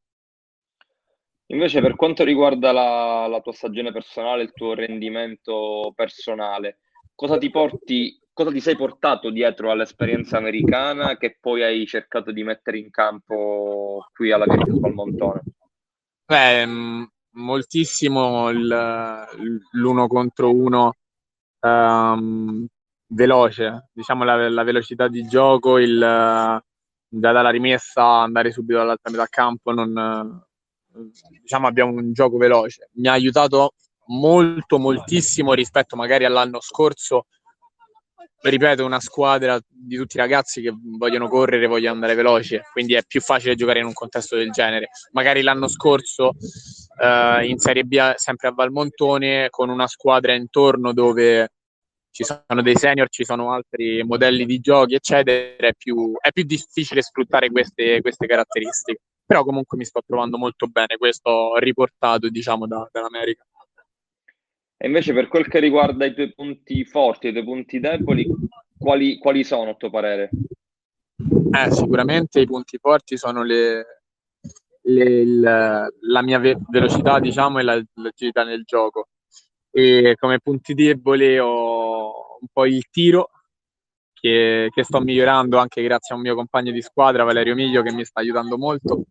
Invece, 1.47 1.79
per 1.79 1.95
quanto 1.95 2.23
riguarda 2.23 2.71
la, 2.71 3.27
la 3.27 3.39
tua 3.39 3.53
stagione 3.53 3.91
personale, 3.91 4.43
il 4.43 4.51
tuo 4.53 4.73
rendimento 4.73 5.93
personale, 5.95 6.79
cosa 7.15 7.37
ti 7.37 7.49
porti, 7.49 8.19
cosa 8.33 8.51
ti 8.51 8.59
sei 8.59 8.75
portato 8.75 9.29
dietro 9.29 9.71
all'esperienza 9.71 10.37
americana 10.37 11.15
che 11.17 11.37
poi 11.39 11.63
hai 11.63 11.85
cercato 11.85 12.31
di 12.31 12.43
mettere 12.43 12.79
in 12.79 12.91
campo 12.91 14.05
qui 14.13 14.31
alla 14.31 14.45
Virtus 14.45 14.79
Valmontone? 14.79 15.41
Beh, 16.25 16.67
moltissimo 17.31 18.51
l'uno 18.51 20.07
contro 20.07 20.53
uno 20.53 20.93
um, 21.61 22.65
veloce, 23.07 23.89
diciamo 23.93 24.25
la, 24.25 24.49
la, 24.49 24.63
velocità 24.63 25.07
di 25.07 25.25
gioco, 25.25 25.77
il, 25.77 25.97
già 25.97 26.61
dalla 27.31 27.49
rimessa 27.49 28.03
andare 28.03 28.51
subito 28.51 28.79
dall'altra 28.79 29.11
metà 29.11 29.25
campo, 29.27 29.71
non, 29.71 30.45
diciamo 31.41 31.67
abbiamo 31.67 31.91
un 31.91 32.13
gioco 32.13 32.37
veloce. 32.37 32.89
Mi 32.93 33.07
ha 33.07 33.13
aiutato 33.13 33.73
molto, 34.07 34.77
moltissimo 34.79 35.53
rispetto 35.53 35.95
magari 35.95 36.25
all'anno 36.25 36.59
scorso. 36.61 37.25
Ripeto, 38.39 38.85
una 38.85 38.99
squadra 38.99 39.59
di 39.67 39.95
tutti 39.97 40.15
i 40.15 40.19
ragazzi 40.19 40.61
che 40.61 40.71
vogliono 40.71 41.27
correre, 41.27 41.65
vogliono 41.65 41.95
andare 41.95 42.13
veloci, 42.13 42.59
quindi 42.71 42.93
è 42.93 43.03
più 43.05 43.19
facile 43.19 43.55
giocare 43.55 43.79
in 43.79 43.85
un 43.85 43.93
contesto 43.93 44.35
del 44.35 44.51
genere. 44.51 44.89
Magari 45.13 45.41
l'anno 45.41 45.67
scorso 45.67 46.33
eh, 47.01 47.47
in 47.47 47.57
Serie 47.57 47.83
B, 47.83 48.13
sempre 48.15 48.47
a 48.47 48.51
Valmontone, 48.51 49.47
con 49.49 49.69
una 49.69 49.87
squadra 49.87 50.33
intorno 50.33 50.93
dove 50.93 51.49
ci 52.11 52.23
sono 52.23 52.61
dei 52.61 52.75
senior, 52.75 53.09
ci 53.09 53.25
sono 53.25 53.51
altri 53.51 54.03
modelli 54.03 54.45
di 54.45 54.59
giochi, 54.59 54.93
eccetera, 54.93 55.67
è 55.67 55.73
più, 55.75 56.13
è 56.19 56.31
più 56.31 56.43
difficile 56.43 57.01
sfruttare 57.01 57.49
queste, 57.49 58.01
queste 58.01 58.27
caratteristiche 58.27 59.01
però 59.27 59.43
comunque 59.43 59.77
mi 59.77 59.83
sto 59.83 60.01
trovando 60.07 60.37
molto 60.37 60.67
bene, 60.67 60.95
questo 60.97 61.57
riportato 61.57 62.29
diciamo 62.29 62.65
da, 62.65 62.87
dall'America. 62.89 63.45
E 64.79 64.87
invece 64.87 65.11
per 65.11 65.27
quel 65.27 65.47
che 65.47 65.59
riguarda 65.59 66.05
i 66.05 66.13
tuoi 66.13 66.33
punti 66.33 66.85
forti 66.85 67.27
e 67.27 67.29
i 67.31 67.33
tuoi 67.33 67.43
punti 67.43 67.79
deboli, 67.79 68.25
quali, 68.77 69.17
quali 69.17 69.43
sono 69.43 69.71
a 69.71 69.75
tuo 69.75 69.89
parere? 69.89 70.29
Eh, 71.17 71.71
sicuramente 71.71 72.39
i 72.39 72.45
punti 72.45 72.77
forti 72.77 73.17
sono 73.17 73.43
le, 73.43 74.03
le, 74.83 75.03
il, 75.03 75.39
la 75.41 76.21
mia 76.21 76.39
ve- 76.39 76.57
velocità 76.69 77.19
diciamo 77.19 77.59
e 77.59 77.63
la, 77.63 77.83
l'agilità 77.95 78.43
nel 78.43 78.63
gioco 78.63 79.09
e 79.71 80.15
come 80.17 80.39
punti 80.39 80.73
deboli 80.73 81.37
ho 81.37 82.37
un 82.39 82.47
po' 82.53 82.65
il 82.65 82.87
tiro 82.89 83.31
che, 84.13 84.69
che, 84.71 84.83
sto 84.83 84.99
migliorando 85.01 85.57
anche 85.57 85.81
grazie 85.81 86.13
a 86.13 86.17
un 86.17 86.23
mio 86.23 86.35
compagno 86.35 86.71
di 86.71 86.81
squadra 86.81 87.23
Valerio 87.23 87.55
Miglio 87.55 87.81
che 87.81 87.91
mi 87.91 88.05
sta 88.05 88.19
aiutando 88.19 88.57
molto 88.57 89.05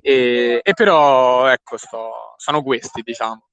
e, 0.00 0.60
e 0.62 0.72
però, 0.74 1.46
ecco, 1.48 1.76
sto, 1.76 2.34
sono 2.36 2.62
questi, 2.62 3.02
diciamo. 3.02 3.48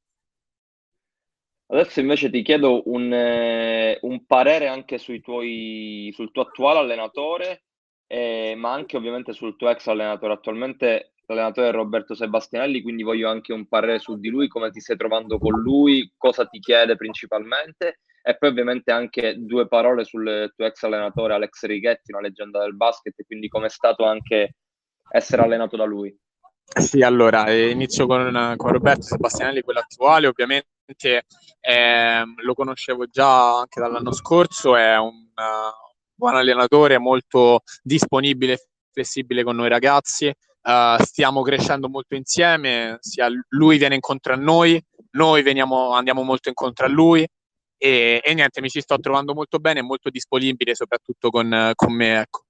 Adesso 1.67 1.99
invece 1.99 2.29
ti 2.29 2.43
chiedo 2.43 2.83
un, 2.89 3.11
eh, 3.11 3.97
un 4.01 4.25
parere 4.25 4.67
anche 4.67 4.99
tuoi, 5.21 6.11
sul 6.13 6.31
tuo 6.31 6.43
attuale 6.43 6.79
allenatore, 6.79 7.63
eh, 8.07 8.53
ma 8.55 8.71
anche 8.71 8.97
ovviamente 8.97 9.33
sul 9.33 9.55
tuo 9.55 9.69
ex 9.69 9.87
allenatore. 9.87 10.33
Attualmente 10.33 11.13
l'allenatore 11.25 11.69
è 11.69 11.71
Roberto 11.71 12.13
Sebastianelli, 12.13 12.83
quindi 12.83 13.01
voglio 13.01 13.29
anche 13.29 13.51
un 13.51 13.67
parere 13.67 13.97
su 13.97 14.19
di 14.19 14.29
lui, 14.29 14.47
come 14.47 14.69
ti 14.69 14.79
stai 14.79 14.95
trovando 14.95 15.39
con 15.39 15.59
lui, 15.59 16.11
cosa 16.17 16.45
ti 16.45 16.59
chiede 16.59 16.95
principalmente, 16.95 18.01
e 18.21 18.37
poi 18.37 18.49
ovviamente 18.49 18.91
anche 18.91 19.35
due 19.37 19.67
parole 19.67 20.03
sul 20.03 20.51
tuo 20.55 20.65
ex 20.65 20.83
allenatore 20.83 21.33
Alex 21.33 21.65
Righetti, 21.65 22.11
una 22.11 22.21
leggenda 22.21 22.59
del 22.59 22.75
basket, 22.75 23.15
quindi 23.25 23.47
come 23.47 23.67
è 23.67 23.69
stato 23.69 24.03
anche 24.05 24.55
essere 25.09 25.41
allenato 25.41 25.75
da 25.77 25.85
lui. 25.85 26.15
Sì, 26.65 27.01
allora 27.01 27.51
inizio 27.53 28.05
con, 28.05 28.53
con 28.57 28.71
Roberto 28.71 29.03
Sebastianelli, 29.03 29.61
quello 29.61 29.79
attuale, 29.79 30.27
ovviamente 30.27 31.25
eh, 31.61 32.23
lo 32.35 32.53
conoscevo 32.53 33.05
già 33.07 33.59
anche 33.59 33.79
dall'anno 33.79 34.11
scorso, 34.11 34.75
è 34.75 34.97
un 34.97 35.13
uh, 35.13 35.93
buon 36.13 36.35
allenatore, 36.35 36.97
molto 36.97 37.61
disponibile 37.81 38.53
e 38.53 38.67
flessibile 38.91 39.43
con 39.43 39.55
noi 39.55 39.69
ragazzi, 39.69 40.27
uh, 40.27 41.01
stiamo 41.01 41.41
crescendo 41.43 41.87
molto 41.87 42.15
insieme, 42.15 42.97
sia 42.99 43.29
lui 43.49 43.77
viene 43.77 43.95
incontro 43.95 44.33
a 44.33 44.37
noi, 44.37 44.81
noi 45.11 45.43
veniamo, 45.43 45.93
andiamo 45.93 46.23
molto 46.23 46.49
incontro 46.49 46.85
a 46.85 46.89
lui 46.89 47.25
e, 47.77 48.21
e, 48.23 48.33
niente, 48.33 48.61
mi 48.61 48.69
ci 48.69 48.81
sto 48.81 48.97
trovando 48.99 49.33
molto 49.33 49.59
bene, 49.59 49.81
molto 49.81 50.09
disponibile 50.09 50.75
soprattutto 50.75 51.29
con, 51.29 51.71
con 51.75 51.93
me. 51.93 52.21
Ecco. 52.21 52.43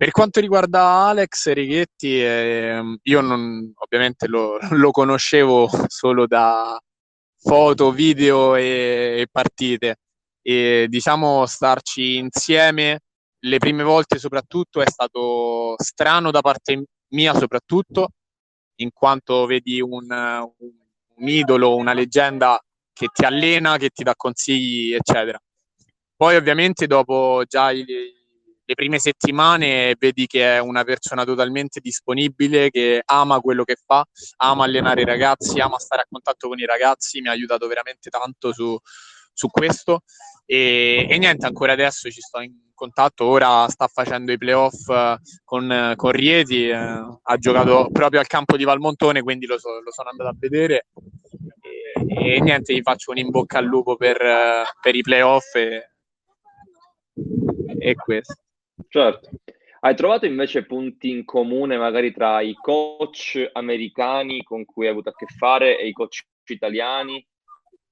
Per 0.00 0.12
quanto 0.12 0.40
riguarda 0.40 1.08
Alex 1.08 1.52
Righetti, 1.52 2.22
eh, 2.22 2.98
io 3.02 3.20
non, 3.20 3.70
ovviamente 3.74 4.28
lo, 4.28 4.56
lo, 4.72 4.92
conoscevo 4.92 5.68
solo 5.88 6.26
da 6.26 6.80
foto, 7.36 7.92
video 7.92 8.54
e, 8.54 8.62
e 9.20 9.26
partite 9.30 9.96
e 10.40 10.86
diciamo 10.88 11.44
starci 11.44 12.16
insieme 12.16 13.00
le 13.40 13.58
prime 13.58 13.82
volte 13.82 14.18
soprattutto 14.18 14.80
è 14.80 14.88
stato 14.88 15.74
strano 15.76 16.30
da 16.30 16.40
parte 16.40 16.82
mia 17.08 17.34
soprattutto 17.34 18.08
in 18.76 18.92
quanto 18.94 19.44
vedi 19.44 19.82
un, 19.82 20.10
un, 20.10 20.72
un 21.16 21.28
idolo, 21.28 21.76
una 21.76 21.92
leggenda 21.92 22.58
che 22.94 23.08
ti 23.12 23.26
allena, 23.26 23.76
che 23.76 23.90
ti 23.90 24.02
dà 24.02 24.14
consigli 24.16 24.94
eccetera. 24.94 25.38
Poi 26.16 26.36
ovviamente 26.36 26.86
dopo 26.86 27.42
già 27.46 27.70
i, 27.70 27.84
le 28.70 28.76
prime 28.76 29.00
settimane 29.00 29.96
vedi 29.98 30.28
che 30.28 30.54
è 30.54 30.60
una 30.60 30.84
persona 30.84 31.24
totalmente 31.24 31.80
disponibile, 31.80 32.70
che 32.70 33.02
ama 33.04 33.40
quello 33.40 33.64
che 33.64 33.76
fa, 33.84 34.04
ama 34.36 34.62
allenare 34.62 35.00
i 35.00 35.04
ragazzi, 35.04 35.58
ama 35.58 35.76
stare 35.78 36.02
a 36.02 36.06
contatto 36.08 36.46
con 36.46 36.56
i 36.56 36.66
ragazzi, 36.66 37.20
mi 37.20 37.26
ha 37.26 37.32
aiutato 37.32 37.66
veramente 37.66 38.10
tanto 38.10 38.52
su, 38.52 38.78
su 39.32 39.48
questo. 39.48 40.02
E, 40.46 41.04
e, 41.10 41.18
niente, 41.18 41.46
ancora 41.46 41.72
adesso 41.72 42.08
ci 42.10 42.20
sto 42.20 42.40
in 42.40 42.52
contatto, 42.72 43.24
ora 43.24 43.68
sta 43.68 43.88
facendo 43.88 44.30
i 44.30 44.38
playoff 44.38 44.88
eh, 44.88 45.18
con, 45.44 45.92
con 45.96 46.12
Rieti, 46.12 46.68
eh, 46.68 46.76
ha 46.76 47.36
giocato 47.38 47.88
proprio 47.90 48.20
al 48.20 48.28
campo 48.28 48.56
di 48.56 48.62
Valmontone, 48.62 49.22
quindi 49.22 49.46
lo, 49.46 49.58
so, 49.58 49.80
lo 49.80 49.90
sono 49.90 50.10
andato 50.10 50.30
a 50.30 50.36
vedere. 50.38 50.86
E, 52.06 52.34
e, 52.36 52.40
niente, 52.40 52.72
gli 52.72 52.82
faccio 52.82 53.10
un 53.10 53.18
in 53.18 53.30
bocca 53.30 53.58
al 53.58 53.64
lupo 53.64 53.96
per, 53.96 54.20
eh, 54.22 54.62
per 54.80 54.94
i 54.94 55.02
playoff 55.02 55.56
e, 55.56 55.90
e 57.80 57.94
questo. 57.96 58.36
Certo. 58.88 59.30
Hai 59.82 59.96
trovato 59.96 60.26
invece 60.26 60.66
punti 60.66 61.08
in 61.08 61.24
comune 61.24 61.78
magari 61.78 62.12
tra 62.12 62.40
i 62.42 62.52
coach 62.54 63.48
americani 63.52 64.42
con 64.42 64.64
cui 64.66 64.84
hai 64.84 64.92
avuto 64.92 65.08
a 65.08 65.14
che 65.14 65.26
fare 65.26 65.78
e 65.78 65.88
i 65.88 65.92
coach 65.92 66.26
italiani? 66.46 67.26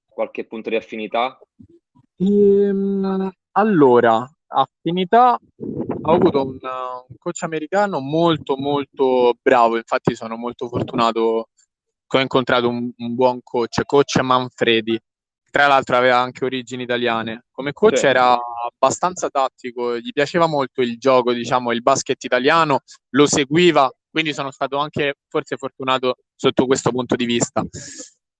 Qualche 0.06 0.46
punto 0.46 0.68
di 0.68 0.76
affinità? 0.76 1.38
Ehm, 2.18 3.30
allora, 3.52 4.30
affinità, 4.48 5.38
ho 6.02 6.12
avuto 6.12 6.44
un, 6.44 6.58
un 6.60 7.16
coach 7.16 7.42
americano 7.44 8.00
molto 8.00 8.56
molto 8.56 9.34
bravo, 9.40 9.76
infatti 9.76 10.14
sono 10.14 10.36
molto 10.36 10.68
fortunato 10.68 11.48
che 12.06 12.16
ho 12.18 12.20
incontrato 12.20 12.68
un, 12.68 12.90
un 12.96 13.14
buon 13.14 13.40
coach, 13.42 13.82
coach 13.84 14.18
Manfredi 14.20 14.98
tra 15.50 15.66
l'altro 15.66 15.96
aveva 15.96 16.18
anche 16.18 16.44
origini 16.44 16.82
italiane. 16.82 17.44
Come 17.50 17.72
coach 17.72 17.98
sì. 17.98 18.06
era 18.06 18.38
abbastanza 18.66 19.28
tattico, 19.28 19.98
gli 19.98 20.12
piaceva 20.12 20.46
molto 20.46 20.82
il 20.82 20.98
gioco, 20.98 21.32
diciamo, 21.32 21.72
il 21.72 21.82
basket 21.82 22.22
italiano, 22.22 22.80
lo 23.10 23.26
seguiva, 23.26 23.90
quindi 24.10 24.32
sono 24.32 24.50
stato 24.50 24.78
anche 24.78 25.14
forse 25.28 25.56
fortunato 25.56 26.16
sotto 26.34 26.66
questo 26.66 26.90
punto 26.90 27.16
di 27.16 27.24
vista. 27.24 27.64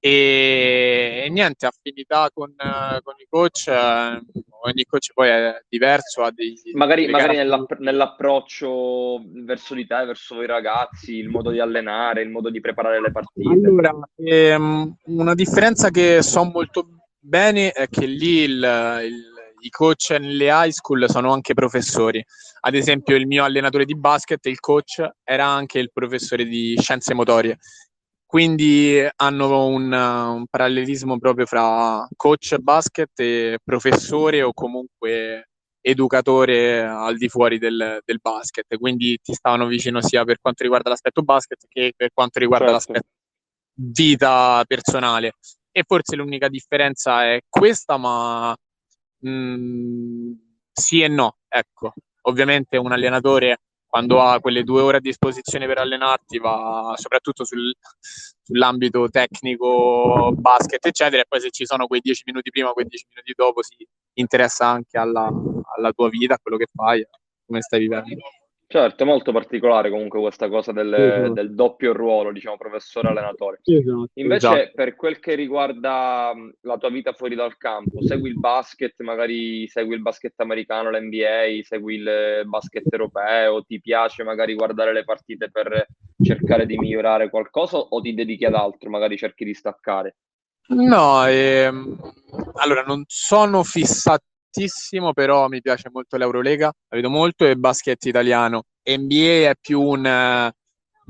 E, 0.01 1.23
e 1.25 1.29
niente, 1.29 1.67
affinità 1.67 2.31
con, 2.33 2.55
con 3.03 3.15
i 3.19 3.27
coach, 3.29 3.67
eh, 3.67 4.21
ogni 4.63 4.85
coach 4.85 5.13
poi 5.13 5.29
è 5.29 5.61
diverso. 5.69 6.23
Ha 6.23 6.31
dei, 6.31 6.55
magari 6.75 7.09
magari 7.09 7.37
nell'app- 7.37 7.79
nell'approccio 7.79 9.21
verso 9.45 9.75
di 9.75 9.87
te, 9.87 10.05
verso 10.05 10.41
i 10.41 10.47
ragazzi, 10.47 11.17
il 11.17 11.29
modo 11.29 11.51
di 11.51 11.59
allenare, 11.59 12.23
il 12.23 12.31
modo 12.31 12.49
di 12.49 12.61
preparare 12.61 13.01
le 13.01 13.11
partite. 13.11 13.49
Allora, 13.49 13.93
ehm, 14.15 14.97
una 15.07 15.35
differenza 15.35 15.91
che 15.91 16.23
so 16.23 16.45
molto 16.45 16.85
bene 16.85 16.98
è 17.31 17.87
che 17.91 18.07
lì 18.07 18.43
il, 18.43 19.01
il, 19.05 19.25
i 19.61 19.71
coach 19.71 20.11
nelle 20.19 20.47
high 20.47 20.71
school 20.71 21.09
sono 21.09 21.33
anche 21.33 21.55
professori. 21.55 22.25
Ad 22.61 22.75
esempio, 22.75 23.17
il 23.17 23.27
mio 23.27 23.45
allenatore 23.45 23.85
di 23.85 23.97
basket, 23.97 24.45
il 24.47 24.61
coach, 24.61 25.07
era 25.25 25.47
anche 25.47 25.79
il 25.79 25.91
professore 25.93 26.45
di 26.45 26.77
scienze 26.81 27.15
motorie. 27.15 27.59
Quindi 28.25 29.07
hanno 29.17 29.67
un, 29.67 29.91
un 29.91 30.47
parallelismo 30.51 31.19
proprio 31.19 31.47
fra 31.47 32.07
coach 32.15 32.59
basket 32.59 33.19
e 33.21 33.59
professore 33.65 34.43
o 34.43 34.53
comunque 34.53 35.49
educatore 35.81 36.83
al 36.83 37.17
di 37.17 37.29
fuori 37.29 37.59
del, 37.59 38.01
del, 38.05 38.19
basket. 38.21 38.77
Quindi 38.77 39.19
ti 39.23 39.33
stavano 39.33 39.67
vicino 39.67 40.03
sia 40.03 40.25
per 40.25 40.41
quanto 40.41 40.63
riguarda 40.63 40.91
l'aspetto 40.91 41.23
basket 41.23 41.65
che 41.69 41.95
per 41.97 42.11
quanto 42.13 42.39
riguarda 42.39 42.67
certo. 42.67 42.93
l'aspetto 42.93 43.15
vita 43.81 44.63
personale 44.67 45.33
e 45.71 45.85
forse 45.87 46.17
l'unica 46.17 46.49
differenza 46.49 47.25
è 47.25 47.41
questa, 47.49 47.97
ma 47.97 48.57
mh, 49.21 49.31
mm, 49.31 50.33
sì 50.73 51.03
e 51.03 51.09
no, 51.09 51.39
ecco. 51.49 51.93
Ovviamente 52.23 52.77
un 52.77 52.93
allenatore 52.93 53.61
quando 53.89 54.21
ha 54.21 54.39
quelle 54.39 54.65
due 54.65 54.83
ore 54.83 54.99
a 54.99 55.01
disposizione 55.01 55.67
per 55.67 55.79
allenarti 55.79 56.39
va 56.39 56.93
soprattutto 56.97 57.45
sul, 57.45 57.73
sull'ambito 58.43 59.09
tecnico, 59.09 60.33
basket, 60.35 60.85
eccetera, 60.85 61.23
e 61.23 61.27
poi 61.27 61.41
se 61.41 61.51
ci 61.51 61.65
sono 61.65 61.87
quei 61.87 62.01
dieci 62.01 62.23
minuti 62.27 62.51
prima, 62.51 62.73
quei 62.73 62.85
dieci 62.87 63.07
minuti 63.09 63.33
dopo 63.35 63.63
si 63.63 63.77
interessa 64.15 64.67
anche 64.67 64.99
alla, 64.99 65.31
alla 65.77 65.93
tua 65.93 66.11
vita, 66.11 66.35
a 66.35 66.39
quello 66.39 66.59
che 66.59 66.67
fai, 66.73 67.05
come 67.47 67.63
stai 67.63 67.81
vivendo. 67.81 68.17
Certo, 68.71 69.03
è 69.03 69.07
molto 69.07 69.33
particolare 69.33 69.89
comunque 69.89 70.21
questa 70.21 70.51
cosa 70.51 70.73
del, 70.73 70.93
esatto. 70.93 71.33
del 71.33 71.55
doppio 71.55 71.95
ruolo, 71.95 72.33
diciamo, 72.33 72.59
professore-allenatore. 72.59 73.61
Esatto. 73.65 74.11
Invece, 74.13 74.47
esatto. 74.47 74.73
per 74.75 74.95
quel 74.95 75.19
che 75.21 75.35
riguarda 75.35 76.35
la 76.61 76.77
tua 76.77 76.91
vita 76.91 77.15
fuori 77.15 77.35
dal 77.35 77.57
campo, 77.57 78.03
segui 78.05 78.29
il 78.29 78.39
basket, 78.39 79.01
magari 79.01 79.67
segui 79.69 79.95
il 79.95 80.03
basket 80.03 80.39
americano, 80.41 80.91
l'NBA, 80.91 81.63
segui 81.63 81.95
il 81.95 82.43
basket 82.45 82.85
europeo, 82.91 83.63
ti 83.63 83.81
piace 83.81 84.23
magari 84.23 84.55
guardare 84.55 84.93
le 84.93 85.05
partite 85.05 85.51
per 85.51 85.87
cercare 86.21 86.67
di 86.67 86.77
migliorare 86.77 87.31
qualcosa 87.31 87.79
o 87.79 88.03
ti 88.03 88.13
dedichi 88.13 88.45
ad 88.45 88.55
altro, 88.55 88.91
magari 88.91 89.17
cerchi 89.17 89.47
di 89.47 89.55
staccare? 89.55 90.17
No, 90.69 91.27
ehm, 91.27 91.99
allora 92.57 92.83
non 92.83 93.03
sono 93.07 93.63
fissato 93.63 94.25
tantissimo, 94.59 95.13
però 95.13 95.49
mi 95.49 95.61
piace 95.61 95.89
molto 95.93 96.17
l'Eurolega, 96.17 96.67
la 96.67 96.97
vedo 96.97 97.11
molto, 97.11 97.47
e 97.47 97.57
basket 97.57 98.05
italiano. 98.05 98.65
NBA 98.83 99.51
è 99.51 99.55
più 99.61 99.81
un, 99.81 100.53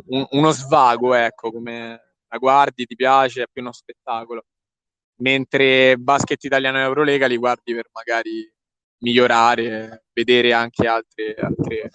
un, 0.07 0.27
uno 0.31 0.51
svago, 0.51 1.15
ecco, 1.15 1.51
come 1.51 2.15
la 2.29 2.39
guardi, 2.39 2.85
ti 2.85 2.95
piace, 2.95 3.43
è 3.43 3.47
più 3.51 3.63
uno 3.63 3.73
spettacolo. 3.73 4.45
Mentre 5.21 5.97
basket 5.97 6.43
italiano 6.45 6.79
e 6.79 6.83
Eurolega 6.83 7.27
li 7.27 7.37
guardi 7.37 7.75
per 7.75 7.89
magari 7.93 8.51
migliorare, 8.99 10.05
vedere 10.13 10.53
anche 10.53 10.87
altre, 10.87 11.35
altre, 11.35 11.91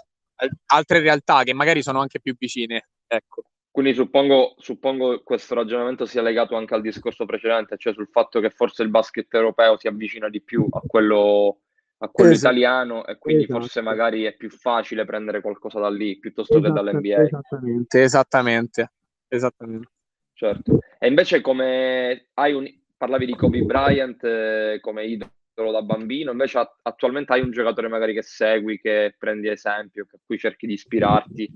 altre 0.65 0.99
realtà 0.99 1.43
che 1.43 1.53
magari 1.53 1.81
sono 1.83 2.01
anche 2.01 2.19
più 2.19 2.35
vicine. 2.37 2.89
Ecco. 3.07 3.43
Quindi 3.73 3.95
suppongo, 3.95 4.53
suppongo 4.59 5.23
questo 5.23 5.55
ragionamento 5.55 6.05
sia 6.05 6.21
legato 6.21 6.55
anche 6.55 6.75
al 6.75 6.81
discorso 6.81 7.25
precedente, 7.25 7.75
cioè 7.75 7.91
sul 7.91 8.07
fatto 8.07 8.39
che 8.39 8.51
forse 8.51 8.83
il 8.83 8.89
basket 8.89 9.33
europeo 9.33 9.79
si 9.79 9.87
avvicina 9.87 10.29
di 10.29 10.41
più 10.43 10.67
a 10.69 10.79
quello, 10.85 11.61
a 11.97 12.07
quello 12.07 12.33
esatto. 12.33 12.53
italiano 12.53 13.03
e 13.03 13.17
quindi 13.17 13.45
esatto. 13.45 13.61
forse 13.61 13.81
magari 13.81 14.25
è 14.25 14.35
più 14.35 14.51
facile 14.51 15.05
prendere 15.05 15.41
qualcosa 15.41 15.79
da 15.79 15.89
lì 15.89 16.19
piuttosto 16.19 16.59
esatto. 16.59 16.71
che 16.71 16.81
dall'NBA. 16.81 17.23
Esattamente, 17.23 18.01
esattamente, 18.03 18.91
esattamente. 19.27 19.89
Certo. 20.33 20.79
E 20.99 21.07
invece 21.07 21.41
come 21.41 22.27
hai 22.35 22.53
un... 22.53 22.71
parlavi 22.95 23.25
di 23.25 23.35
Kobe 23.35 23.63
Bryant 23.63 24.23
eh, 24.23 24.77
come 24.81 25.05
idolo 25.05 25.71
da 25.71 25.81
bambino, 25.81 26.29
invece 26.29 26.63
attualmente 26.83 27.33
hai 27.33 27.41
un 27.41 27.49
giocatore 27.49 27.87
magari 27.87 28.13
che 28.13 28.21
segui, 28.21 28.79
che 28.79 29.15
prendi 29.17 29.47
esempio, 29.47 30.05
a 30.11 30.19
cui 30.23 30.37
cerchi 30.37 30.67
di 30.67 30.73
ispirarti? 30.73 31.51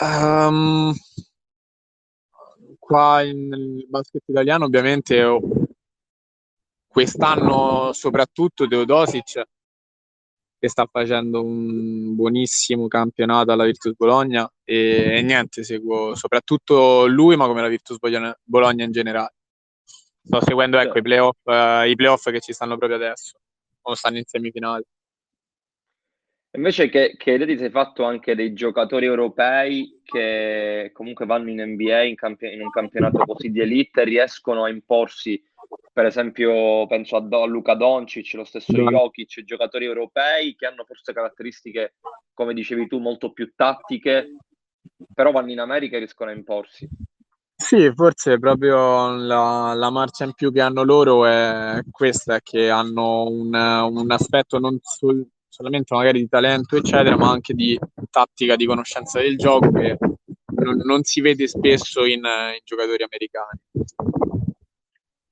Um, 0.00 0.92
qua 2.78 3.22
in, 3.22 3.48
nel 3.48 3.86
basket 3.88 4.22
italiano 4.26 4.64
ovviamente 4.64 5.40
quest'anno 6.86 7.92
soprattutto 7.92 8.66
Teodosic 8.66 9.42
che 10.58 10.68
sta 10.68 10.86
facendo 10.90 11.42
un 11.42 12.14
buonissimo 12.14 12.88
campionato 12.88 13.52
alla 13.52 13.64
Virtus 13.64 13.94
Bologna 13.94 14.50
e, 14.64 15.18
e 15.18 15.22
niente, 15.22 15.62
seguo 15.62 16.14
soprattutto 16.14 17.06
lui 17.06 17.36
ma 17.36 17.46
come 17.46 17.60
la 17.60 17.68
Virtus 17.68 17.98
Bologna 18.42 18.84
in 18.84 18.90
generale. 18.90 19.34
Sto 20.22 20.40
seguendo 20.42 20.78
ecco, 20.78 20.98
i, 20.98 21.02
playoff, 21.02 21.36
uh, 21.44 21.86
i 21.86 21.94
playoff 21.94 22.30
che 22.30 22.40
ci 22.40 22.54
stanno 22.54 22.78
proprio 22.78 22.96
adesso, 22.96 23.38
o 23.82 23.94
stanno 23.94 24.16
in 24.16 24.24
semifinale. 24.24 24.84
Invece 26.56 26.88
che, 26.88 27.14
che 27.16 27.46
ti 27.46 27.58
sei 27.58 27.70
fatto 27.70 28.04
anche 28.04 28.36
dei 28.36 28.52
giocatori 28.52 29.06
europei 29.06 30.00
che 30.04 30.90
comunque 30.92 31.26
vanno 31.26 31.50
in 31.50 31.60
NBA, 31.60 32.02
in, 32.02 32.14
campi- 32.14 32.52
in 32.52 32.60
un 32.60 32.70
campionato 32.70 33.24
così 33.24 33.50
di 33.50 33.60
elite, 33.60 34.02
e 34.02 34.04
riescono 34.04 34.62
a 34.62 34.68
imporsi, 34.68 35.42
per 35.92 36.06
esempio 36.06 36.86
penso 36.86 37.16
a, 37.16 37.20
Do- 37.20 37.42
a 37.42 37.46
Luca 37.46 37.74
Doncic, 37.74 38.34
lo 38.34 38.44
stesso. 38.44 38.72
Jokic, 38.72 39.42
giocatori 39.42 39.84
europei 39.84 40.54
che 40.54 40.66
hanno 40.66 40.84
forse 40.84 41.12
caratteristiche, 41.12 41.94
come 42.32 42.54
dicevi 42.54 42.86
tu, 42.86 42.98
molto 42.98 43.32
più 43.32 43.52
tattiche, 43.56 44.36
però 45.12 45.32
vanno 45.32 45.50
in 45.50 45.58
America 45.58 45.96
e 45.96 45.98
riescono 45.98 46.30
a 46.30 46.34
imporsi. 46.34 46.88
Sì, 47.56 47.90
forse 47.94 48.38
proprio 48.38 49.16
la, 49.16 49.72
la, 49.74 49.90
marcia 49.90 50.24
in 50.24 50.34
più 50.34 50.52
che 50.52 50.60
hanno 50.60 50.82
loro 50.82 51.24
è 51.24 51.80
questa, 51.90 52.40
che 52.40 52.68
hanno 52.68 53.24
un, 53.24 53.54
un 53.54 54.10
aspetto 54.10 54.58
non, 54.58 54.78
sul, 54.82 55.26
solamente 55.54 55.94
magari 55.94 56.18
di 56.18 56.28
talento, 56.28 56.76
eccetera, 56.76 57.16
ma 57.16 57.30
anche 57.30 57.54
di 57.54 57.78
tattica, 58.10 58.56
di 58.56 58.66
conoscenza 58.66 59.20
del 59.20 59.36
gioco 59.36 59.70
che 59.70 59.96
non, 60.56 60.78
non 60.78 61.04
si 61.04 61.20
vede 61.20 61.46
spesso 61.46 62.04
in, 62.04 62.24
in 62.24 62.60
giocatori 62.64 63.04
americani. 63.04 63.60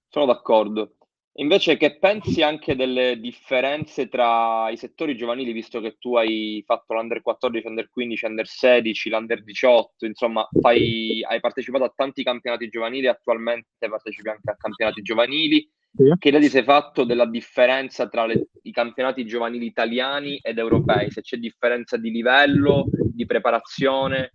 Sono 0.08 0.26
d'accordo. 0.26 0.94
Invece 1.36 1.76
che 1.76 1.98
pensi 1.98 2.42
anche 2.42 2.76
delle 2.76 3.18
differenze 3.18 4.08
tra 4.08 4.68
i 4.70 4.76
settori 4.76 5.16
giovanili, 5.16 5.50
visto 5.50 5.80
che 5.80 5.96
tu 5.98 6.14
hai 6.14 6.62
fatto 6.64 6.94
l'Under 6.94 7.20
14, 7.20 7.66
Under 7.66 7.90
15, 7.90 8.24
Under 8.26 8.46
16, 8.46 9.08
l'Under 9.08 9.42
18, 9.42 10.06
insomma, 10.06 10.46
fai, 10.60 11.24
hai 11.24 11.40
partecipato 11.40 11.84
a 11.84 11.92
tanti 11.94 12.22
campionati 12.22 12.68
giovanili, 12.68 13.08
attualmente 13.08 13.88
partecipi 13.88 14.28
anche 14.28 14.50
a 14.50 14.56
campionati 14.56 15.02
giovanili. 15.02 15.68
Sì. 15.94 16.10
Che 16.18 16.28
idea 16.28 16.40
ti 16.40 16.48
sei 16.48 16.62
fatto 16.62 17.04
della 17.04 17.26
differenza 17.26 18.08
tra 18.08 18.24
le, 18.24 18.48
i 18.62 18.72
campionati 18.72 19.26
giovanili 19.26 19.66
italiani 19.66 20.38
ed 20.38 20.56
europei? 20.56 21.10
Se 21.10 21.20
c'è 21.20 21.36
differenza 21.36 21.98
di 21.98 22.10
livello, 22.10 22.86
di 22.90 23.26
preparazione? 23.26 24.32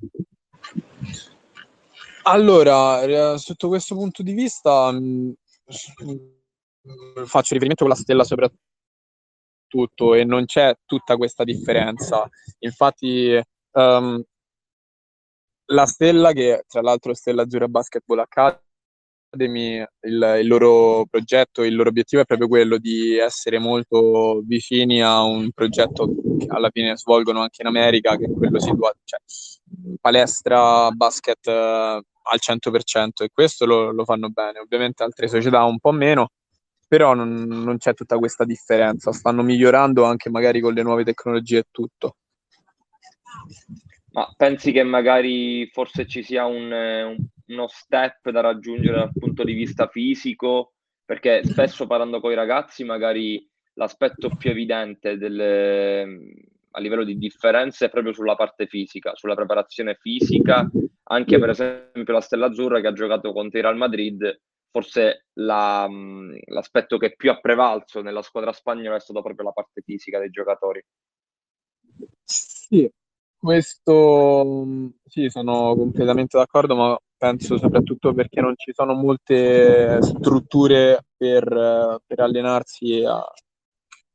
Allora, 2.23 3.01
eh, 3.01 3.37
sotto 3.39 3.69
questo 3.69 3.95
punto 3.95 4.21
di 4.21 4.33
vista, 4.33 4.91
mh, 4.91 5.33
faccio 7.25 7.53
riferimento 7.53 7.85
con 7.85 7.89
la 7.89 7.95
stella 7.95 8.23
soprattutto 8.23 10.13
e 10.13 10.23
non 10.25 10.45
c'è 10.45 10.77
tutta 10.85 11.17
questa 11.17 11.43
differenza. 11.43 12.29
Infatti, 12.59 13.39
um, 13.71 14.23
la 15.69 15.85
stella, 15.85 16.33
che 16.33 16.65
tra 16.67 16.81
l'altro 16.81 17.11
è 17.11 17.15
Stella 17.15 17.41
Azzurra 17.43 17.67
Basketball 17.67 18.19
Academy, 18.19 18.61
Academy, 19.29 19.83
il, 20.01 20.37
il, 20.39 20.47
loro 20.47 21.05
progetto, 21.09 21.63
il 21.63 21.75
loro 21.75 21.89
obiettivo 21.89 22.21
è 22.21 22.25
proprio 22.25 22.47
quello 22.47 22.77
di 22.77 23.17
essere 23.17 23.59
molto 23.59 24.41
vicini 24.45 25.01
a 25.01 25.21
un 25.23 25.51
progetto 25.51 26.07
che 26.37 26.45
alla 26.47 26.69
fine 26.71 26.95
svolgono 26.97 27.41
anche 27.41 27.61
in 27.61 27.67
America, 27.67 28.15
che 28.15 28.25
è 28.25 28.31
quello 28.31 28.59
situato, 28.59 28.99
cioè 29.03 29.19
palestra, 29.99 30.89
basket 30.91 31.45
uh, 31.47 31.51
al 31.51 32.39
100% 32.39 33.23
e 33.23 33.29
questo 33.31 33.65
lo, 33.65 33.91
lo, 33.91 34.05
fanno 34.05 34.29
bene. 34.29 34.59
Ovviamente 34.59 35.03
altre 35.03 35.27
società 35.27 35.63
un 35.63 35.79
po' 35.79 35.91
meno, 35.91 36.29
però 36.87 37.13
non, 37.13 37.45
non 37.47 37.77
c'è 37.77 37.93
tutta 37.93 38.17
questa 38.17 38.45
differenza, 38.45 39.11
stanno 39.11 39.43
migliorando 39.43 40.03
anche 40.03 40.29
magari 40.29 40.61
con 40.61 40.73
le 40.73 40.83
nuove 40.83 41.03
tecnologie 41.03 41.59
e 41.59 41.67
tutto. 41.69 42.15
Ma 44.11 44.33
pensi 44.35 44.71
che 44.71 44.83
magari 44.83 45.69
forse 45.71 46.07
ci 46.07 46.23
sia 46.23 46.45
un, 46.45 46.71
un, 46.71 47.15
uno 47.47 47.67
step 47.67 48.29
da 48.29 48.41
raggiungere 48.41 48.97
dal 48.97 49.11
punto 49.17 49.43
di 49.43 49.53
vista 49.53 49.87
fisico? 49.87 50.73
Perché 51.05 51.43
spesso 51.43 51.87
parlando 51.87 52.19
con 52.19 52.31
i 52.31 52.35
ragazzi 52.35 52.83
magari 52.83 53.47
l'aspetto 53.73 54.29
più 54.37 54.49
evidente 54.49 55.17
delle, 55.17 56.03
a 56.71 56.79
livello 56.79 57.03
di 57.03 57.17
differenze 57.17 57.85
è 57.85 57.89
proprio 57.89 58.13
sulla 58.13 58.35
parte 58.35 58.67
fisica, 58.67 59.15
sulla 59.15 59.35
preparazione 59.35 59.95
fisica, 59.99 60.69
anche 61.03 61.39
per 61.39 61.49
esempio 61.49 62.13
la 62.13 62.21
Stella 62.21 62.47
Azzurra 62.47 62.81
che 62.81 62.87
ha 62.87 62.93
giocato 62.93 63.31
contro 63.33 63.57
il 63.57 63.63
Real 63.63 63.77
Madrid, 63.77 64.41
forse 64.69 65.25
la, 65.33 65.87
l'aspetto 66.45 66.97
che 66.97 67.15
più 67.15 67.31
ha 67.31 67.39
prevalso 67.39 68.01
nella 68.01 68.21
squadra 68.21 68.51
spagnola 68.51 68.97
è 68.97 68.99
stato 68.99 69.21
proprio 69.21 69.45
la 69.45 69.53
parte 69.53 69.81
fisica 69.81 70.19
dei 70.19 70.29
giocatori. 70.29 70.83
Sì, 72.23 72.89
questo 73.37 74.65
sì, 75.05 75.29
sono 75.29 75.75
completamente 75.75 76.37
d'accordo, 76.37 76.75
ma 76.75 76.99
penso 77.17 77.57
soprattutto 77.57 78.13
perché 78.13 78.41
non 78.41 78.53
ci 78.55 78.71
sono 78.73 78.93
molte 78.93 80.01
strutture 80.01 81.05
per, 81.17 81.99
per 82.05 82.19
allenarsi 82.19 83.03
a, 83.03 83.23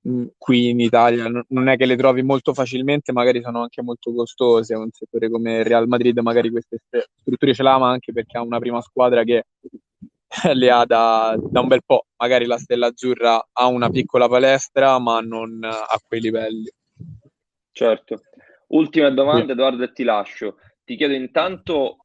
mm, 0.09 0.27
qui 0.39 0.71
in 0.71 0.81
Italia. 0.81 1.29
Non 1.49 1.69
è 1.69 1.77
che 1.77 1.87
le 1.87 1.97
trovi 1.97 2.23
molto 2.23 2.55
facilmente, 2.55 3.13
magari 3.13 3.43
sono 3.43 3.63
anche 3.63 3.83
molto 3.83 4.13
costose. 4.15 4.75
Un 4.75 4.91
settore 4.93 5.29
come 5.29 5.63
Real 5.63 5.89
Madrid 5.89 6.19
magari 6.19 6.51
queste 6.51 6.79
strutture 7.21 7.55
ce 7.55 7.63
l'ha, 7.63 7.79
ma 7.79 7.91
anche 7.91 8.13
perché 8.13 8.39
ha 8.39 8.43
una 8.43 8.59
prima 8.59 8.81
squadra 8.81 9.25
che 9.25 9.47
le 10.55 10.71
ha 10.71 10.85
da, 10.85 11.37
da 11.39 11.61
un 11.61 11.69
bel 11.69 11.83
po'. 11.85 12.07
Magari 12.17 12.47
la 12.47 12.59
Stella 12.59 12.87
Azzurra 12.87 13.49
ha 13.53 13.67
una 13.67 13.91
piccola 13.91 14.29
palestra, 14.29 14.99
ma 14.99 15.21
non 15.21 15.63
a 15.65 16.01
quei 16.07 16.21
livelli. 16.21 16.71
Certo. 17.73 18.23
Ultime 18.69 19.13
domande, 19.13 19.53
Edoardo, 19.53 19.83
e 19.83 19.93
ti 19.93 20.05
lascio. 20.05 20.57
Ti 20.85 20.97
chiedo 20.97 21.15
intanto 21.15 22.02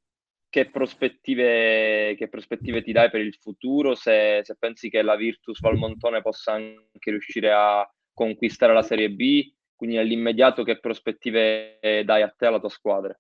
che 0.50 0.70
prospettive, 0.70 2.16
che 2.18 2.30
prospettive 2.30 2.82
ti 2.82 2.92
dai 2.92 3.10
per 3.10 3.22
il 3.22 3.36
futuro, 3.36 3.96
se, 3.96 4.42
se, 4.44 4.56
pensi 4.58 4.90
che 4.90 5.02
la 5.02 5.16
Virtus 5.16 5.60
Valmontone 5.60 6.22
possa 6.22 6.54
anche 6.54 7.12
riuscire 7.12 7.52
a 7.52 7.90
conquistare 8.14 8.74
la 8.74 8.84
Serie 8.84 9.10
B 9.12 9.52
quindi 9.78 9.96
nell'immediato 9.96 10.64
che 10.64 10.80
prospettive 10.80 11.78
dai 12.04 12.24
a 12.24 12.34
te 12.36 12.46
e 12.46 12.48
alla 12.48 12.60
tua 12.60 12.68
squadra? 12.68 13.18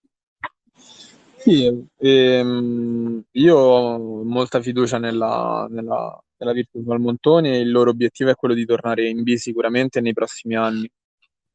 Sì, 1.38 1.88
ehm, 2.00 3.24
io 3.32 3.56
ho 3.56 4.24
molta 4.24 4.60
fiducia 4.60 4.98
nella, 4.98 5.68
nella, 5.70 6.20
nella 6.38 6.52
Virtus 6.52 6.84
Valmontone 6.84 7.56
e 7.56 7.60
il 7.60 7.70
loro 7.70 7.92
obiettivo 7.92 8.32
è 8.32 8.36
quello 8.36 8.56
di 8.56 8.66
tornare 8.66 9.08
in 9.08 9.22
B 9.22 9.36
sicuramente 9.36 10.02
nei 10.02 10.13
prossimi 10.13 10.56
anni. 10.56 10.90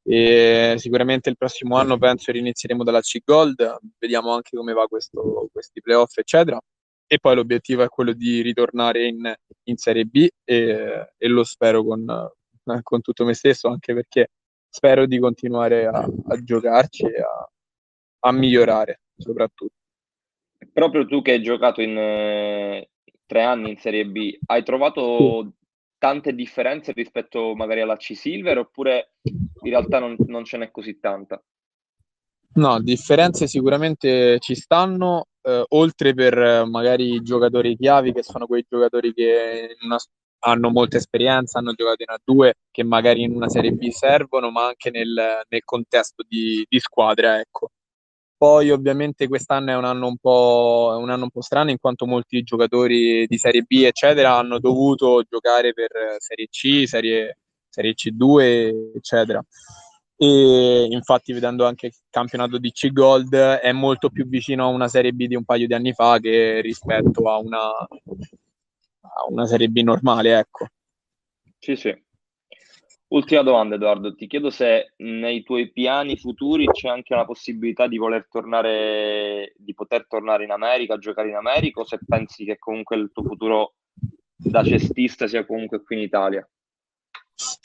E 0.05 0.75
sicuramente 0.79 1.31
il 1.31 1.37
prossimo 1.37 1.77
anno 1.77 1.97
penso 1.97 2.33
rinizieremo 2.33 2.83
dalla 2.83 3.01
C 3.01 3.19
Gold, 3.25 3.79
vediamo 3.99 4.33
anche 4.35 4.57
come 4.57 4.73
va 4.73 4.87
questo, 4.87 5.49
questi 5.53 5.81
playoff, 5.81 6.17
eccetera. 6.19 6.61
E 7.07 7.19
poi 7.19 7.35
l'obiettivo 7.35 7.83
è 7.83 7.89
quello 7.89 8.13
di 8.13 8.41
ritornare 8.41 9.07
in, 9.07 9.33
in 9.65 9.77
Serie 9.77 10.05
B 10.05 10.27
e, 10.45 11.13
e 11.17 11.29
lo 11.29 11.45
spero 11.45 11.85
con, 11.85 12.31
con, 12.83 13.01
tutto 13.01 13.25
me 13.25 13.35
stesso, 13.35 13.69
anche 13.69 13.95
perché 13.95 14.31
spero 14.69 15.07
di 15.07 15.19
continuare 15.19 15.87
a, 15.87 15.99
a 16.01 16.43
giocarci 16.43 17.05
e 17.05 17.21
a, 17.21 17.51
a 18.21 18.33
migliorare 18.33 19.01
soprattutto. 19.17 19.75
Proprio 20.73 21.07
tu 21.07 21.23
che 21.23 21.33
hai 21.33 21.43
giocato 21.43 21.83
in 21.83 21.97
eh, 21.99 22.91
tre 23.27 23.43
anni 23.43 23.71
in 23.71 23.79
Serie 23.79 24.07
B, 24.07 24.39
hai 24.47 24.63
trovato 24.63 25.53
tante 26.03 26.35
differenze 26.35 26.91
rispetto 26.91 27.55
magari 27.55 27.81
alla 27.81 27.97
C 27.97 28.17
Silver 28.17 28.59
oppure 28.59 29.13
in 29.23 29.71
realtà 29.71 30.01
non, 30.01 30.17
non 30.27 30.45
ce 30.45 30.57
n'è 30.57 30.73
così 30.73 30.99
tanta? 30.99 31.41
No, 32.55 32.81
differenze 32.81 33.47
sicuramente 33.47 34.41
ci 34.41 34.57
stanno, 34.57 35.29
eh, 35.43 35.65
oltre 35.69 36.13
per 36.13 36.37
eh, 36.37 36.65
magari 36.65 37.15
i 37.15 37.23
giocatori 37.23 37.77
chiavi 37.77 38.13
che 38.13 38.25
sono 38.25 38.47
quei 38.47 38.67
giocatori 38.69 39.15
che 39.15 39.77
una, 39.85 39.97
hanno 40.41 40.71
molta 40.71 40.97
esperienza, 40.97 41.61
hanno 41.61 41.73
giocato 41.73 42.03
in 42.03 42.35
A2, 42.35 42.51
che 42.73 42.83
magari 42.83 43.23
in 43.23 43.37
una 43.37 43.49
Serie 43.49 43.71
B 43.71 43.89
servono, 43.91 44.51
ma 44.51 44.67
anche 44.67 44.91
nel, 44.91 45.43
nel 45.49 45.63
contesto 45.65 46.25
di, 46.27 46.67
di 46.69 46.81
squadra, 46.81 47.39
ecco. 47.39 47.69
Poi 48.43 48.71
ovviamente 48.73 49.29
quest'anno 49.29 49.71
è 49.71 49.77
un 49.77 49.85
anno 49.85 50.09
un 50.09 50.17
po', 50.17 50.97
un 50.99 51.11
anno 51.11 51.23
un 51.23 51.31
po' 51.31 51.43
strano 51.43 51.71
in 51.71 51.79
quanto 51.79 52.07
molti 52.07 52.43
giocatori 52.43 53.25
di 53.29 53.39
Serie 53.39 53.63
B 53.63 53.85
eccetera 53.85 54.35
hanno 54.37 54.59
dovuto 54.59 55.23
giocare 55.23 55.73
per 55.73 56.17
Serie 56.19 56.49
C, 56.49 56.83
Serie, 56.89 57.39
serie 57.69 57.95
C2 57.95 58.95
eccetera. 58.97 59.41
E 60.17 60.89
infatti 60.91 61.33
vedendo 61.33 61.67
anche 61.67 61.87
il 61.87 61.95
campionato 62.11 62.59
di 62.59 62.73
C 62.73 62.91
Gold 62.91 63.33
è 63.33 63.71
molto 63.71 64.11
più 64.11 64.27
vicino 64.27 64.65
a 64.65 64.71
una 64.71 64.89
Serie 64.89 65.13
B 65.13 65.27
di 65.29 65.37
un 65.37 65.45
paio 65.45 65.69
di 65.69 65.75
anni 65.75 65.93
fa 65.93 66.19
che 66.19 66.61
rispetto 66.63 67.31
a 67.31 67.39
una, 67.39 67.69
a 67.69 69.25
una 69.29 69.47
Serie 69.47 69.69
B 69.69 69.83
normale, 69.83 70.37
ecco. 70.37 70.67
Sì, 71.61 71.77
sì. 71.77 71.97
Ultima 73.13 73.43
domanda 73.43 73.75
Edoardo, 73.75 74.15
ti 74.15 74.27
chiedo 74.27 74.49
se 74.49 74.95
nei 74.97 75.43
tuoi 75.43 75.71
piani 75.71 76.17
futuri 76.17 76.67
c'è 76.67 76.89
anche 76.89 77.15
la 77.15 77.27
possibilità 77.27 77.87
di 77.87 77.99
voler 77.99 78.27
tornare, 78.27 79.53
di 79.59 79.75
poter 79.75 80.07
tornare 80.07 80.45
in 80.45 80.51
America, 80.51 80.97
giocare 80.97 81.29
in 81.29 81.35
America 81.35 81.81
o 81.81 81.85
se 81.85 81.99
pensi 82.07 82.47
che 82.47 82.59
comunque 82.59 82.97
il 82.97 83.11
tuo 83.13 83.23
futuro 83.25 83.75
da 84.35 84.65
cestista 84.65 85.27
sia 85.27 85.45
comunque 85.45 85.83
qui 85.83 85.97
in 85.97 86.03
Italia? 86.03 86.49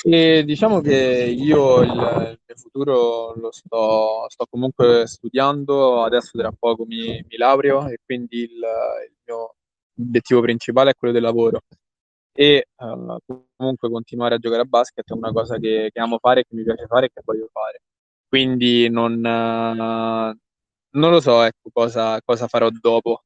E 0.04 0.44
diciamo 0.44 0.82
che 0.82 1.34
io 1.34 1.82
il, 1.82 1.92
il 1.92 2.40
mio 2.46 2.56
futuro 2.58 3.34
lo 3.36 3.52
sto, 3.54 4.26
sto, 4.28 4.48
comunque 4.50 5.08
studiando, 5.08 6.04
adesso 6.04 6.38
tra 6.38 6.52
poco 6.52 6.84
mi, 6.84 7.24
mi 7.26 7.38
laureo 7.38 7.88
e 7.88 8.00
quindi 8.04 8.40
il, 8.40 8.52
il 8.52 9.16
mio 9.26 9.56
obiettivo 9.98 10.42
principale 10.42 10.90
è 10.90 10.96
quello 10.96 11.14
del 11.14 11.24
lavoro 11.24 11.62
e 12.40 12.68
uh, 12.76 13.18
comunque 13.56 13.90
continuare 13.90 14.36
a 14.36 14.38
giocare 14.38 14.62
a 14.62 14.66
basket 14.66 15.10
è 15.10 15.14
una 15.14 15.32
cosa 15.32 15.58
che, 15.58 15.90
che, 15.92 16.00
amo 16.00 16.20
fare, 16.20 16.44
che 16.44 16.54
mi 16.54 16.62
piace 16.62 16.86
fare 16.86 17.08
e 17.08 17.10
che 17.12 17.22
voglio 17.26 17.50
fare. 17.52 17.82
Quindi 18.28 18.88
non, 18.90 19.14
uh, 19.14 20.38
non 21.00 21.12
lo 21.12 21.20
so 21.20 21.42
ecco, 21.42 21.72
cosa, 21.74 22.22
cosa 22.24 22.46
farò 22.48 22.70
dopo. 22.70 23.24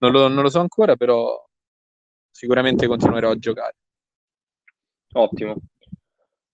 Non 0.00 0.12
lo, 0.12 0.28
non 0.28 0.42
lo, 0.42 0.50
so 0.50 0.60
ancora, 0.60 0.96
però 0.96 1.42
sicuramente 2.30 2.86
continuerò 2.86 3.30
a 3.30 3.38
giocare. 3.38 3.76
Ottimo. 5.14 5.56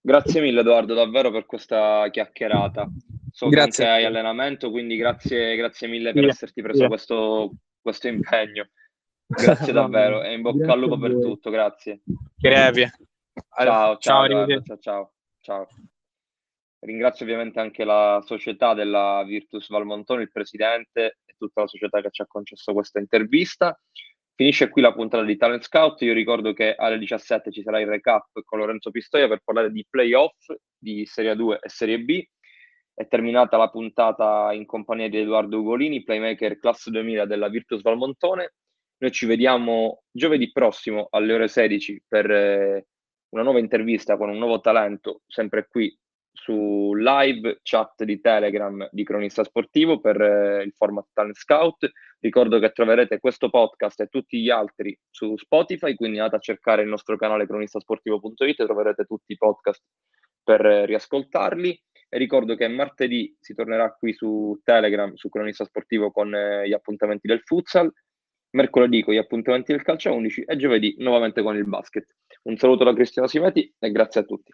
Grazie 0.01 0.41
mille 0.41 0.61
Edoardo, 0.61 0.95
davvero 0.95 1.33
per 1.33 1.47
questa 1.47 2.07
chiacchierata. 2.13 2.89
So 3.33 3.49
grazie. 3.49 3.85
che 3.85 3.91
hai 3.91 4.05
allenamento, 4.05 4.71
quindi 4.71 4.97
grazie, 4.97 5.57
grazie 5.57 5.89
mille 5.89 6.13
per 6.13 6.23
yeah. 6.23 6.31
esserti 6.31 6.63
preso 6.63 6.79
yeah. 6.79 6.89
questo, 6.89 7.55
questo 7.81 8.07
impegno. 8.07 8.69
Grazie 9.27 9.73
davvero 9.75 10.23
e 10.23 10.35
in 10.35 10.43
bocca 10.43 10.73
al 10.73 10.79
lupo 10.79 10.99
per 10.99 11.13
tutto, 11.19 11.51
grazie. 11.51 12.03
Grazie. 12.37 12.93
Ciao, 13.55 13.97
ciao, 13.99 14.29
ciao, 14.29 14.47
ciao, 14.47 14.79
ciao, 14.79 15.13
ciao. 15.41 15.67
Ringrazio 16.79 17.25
ovviamente 17.25 17.59
anche 17.59 17.85
la 17.85 18.23
società 18.25 18.73
della 18.73 19.25
Virtus 19.27 19.69
Valmontone, 19.69 20.23
il 20.23 20.31
presidente 20.31 21.19
e 21.25 21.35
tutta 21.37 21.63
la 21.63 21.67
società 21.67 22.01
che 22.01 22.11
ci 22.11 22.23
ha 22.23 22.27
concesso 22.27 22.73
questa 22.73 23.01
intervista. 23.01 23.79
Finisce 24.35 24.69
qui 24.69 24.83
la 24.83 24.93
puntata 24.93 25.25
di 25.25 25.37
Talent 25.37 25.63
Scout. 25.63 26.03
Io 26.03 26.13
ricordo 26.13 26.53
che 26.53 26.75
alle 26.75 26.99
17 26.99 27.51
ci 27.51 27.63
sarà 27.63 27.81
il 27.81 27.89
recap 27.89 28.29
con 28.45 28.59
Lorenzo 28.59 28.91
Pistoia 28.91 29.27
per 29.27 29.41
parlare 29.43 29.73
di 29.73 29.85
playoff 29.89 30.53
di 30.77 31.07
Serie 31.07 31.35
2 31.35 31.59
e 31.63 31.69
Serie 31.69 31.99
B. 32.01 32.23
È 32.95 33.09
terminata 33.09 33.57
la 33.57 33.71
puntata 33.71 34.53
in 34.53 34.67
compagnia 34.67 35.09
di 35.09 35.19
Edoardo 35.19 35.59
Ugolini, 35.59 36.03
playmaker 36.05 36.59
classe 36.59 36.91
2000 36.91 37.25
della 37.25 37.49
Virtus 37.49 37.83
Valmontone. 37.83 38.53
Noi 38.99 39.11
ci 39.11 39.27
vediamo 39.27 40.05
giovedì 40.11 40.51
prossimo 40.51 41.09
alle 41.11 41.35
ore 41.35 41.49
16 41.49 42.05
per 42.09 42.31
eh, 42.31 42.87
una 43.31 43.43
nuova 43.43 43.59
intervista 43.59 44.17
con 44.17 44.31
un 44.31 44.39
nuovo 44.39 44.61
talento, 44.61 45.21
sempre 45.27 45.67
qui 45.69 45.95
su 46.33 46.95
live 46.95 47.61
chat 47.63 48.05
di 48.05 48.21
Telegram 48.21 48.89
di 48.91 49.05
Cronista 49.05 49.45
Sportivo 49.45 50.01
per 50.01 50.21
eh, 50.21 50.63
il 50.63 50.73
format 50.73 51.09
Talent 51.13 51.37
Scout. 51.37 51.91
Ricordo 52.21 52.59
che 52.59 52.71
troverete 52.71 53.19
questo 53.19 53.51
podcast 53.51 54.01
e 54.01 54.07
tutti 54.07 54.41
gli 54.41 54.49
altri 54.49 54.99
su 55.11 55.37
Spotify, 55.37 55.95
quindi 55.95 56.19
andate 56.19 56.37
a 56.37 56.41
cercare 56.41 56.83
il 56.83 56.89
nostro 56.89 57.17
canale 57.17 57.47
cronistasportivo.it, 57.47 58.65
troverete 58.65 59.05
tutti 59.05 59.33
i 59.33 59.37
podcast 59.37 59.83
per 60.43 60.65
eh, 60.65 60.87
riascoltarli. 60.87 61.83
E 62.09 62.19
ricordo 62.19 62.55
che 62.55 62.69
martedì 62.69 63.37
si 63.41 63.53
tornerà 63.53 63.93
qui 63.93 64.13
su 64.15 64.59
Telegram, 64.63 65.13
su 65.15 65.29
Cronista 65.29 65.65
Sportivo, 65.65 66.13
con 66.13 66.31
gli 66.65 66.73
appuntamenti 66.73 67.27
del 67.27 67.41
futsal 67.43 67.93
mercoledì 68.51 69.03
con 69.03 69.15
gli 69.15 69.19
appuntamenti 69.19 69.73
del 69.73 69.83
calcio 69.83 70.09
a 70.09 70.13
11 70.13 70.43
e 70.43 70.57
giovedì 70.57 70.95
nuovamente 70.99 71.43
con 71.43 71.57
il 71.57 71.67
basket. 71.67 72.07
Un 72.43 72.57
saluto 72.57 72.85
da 72.85 72.95
Cristiano 72.95 73.29
Simeti 73.29 73.75
e 73.79 73.91
grazie 73.91 74.21
a 74.21 74.25
tutti. 74.25 74.53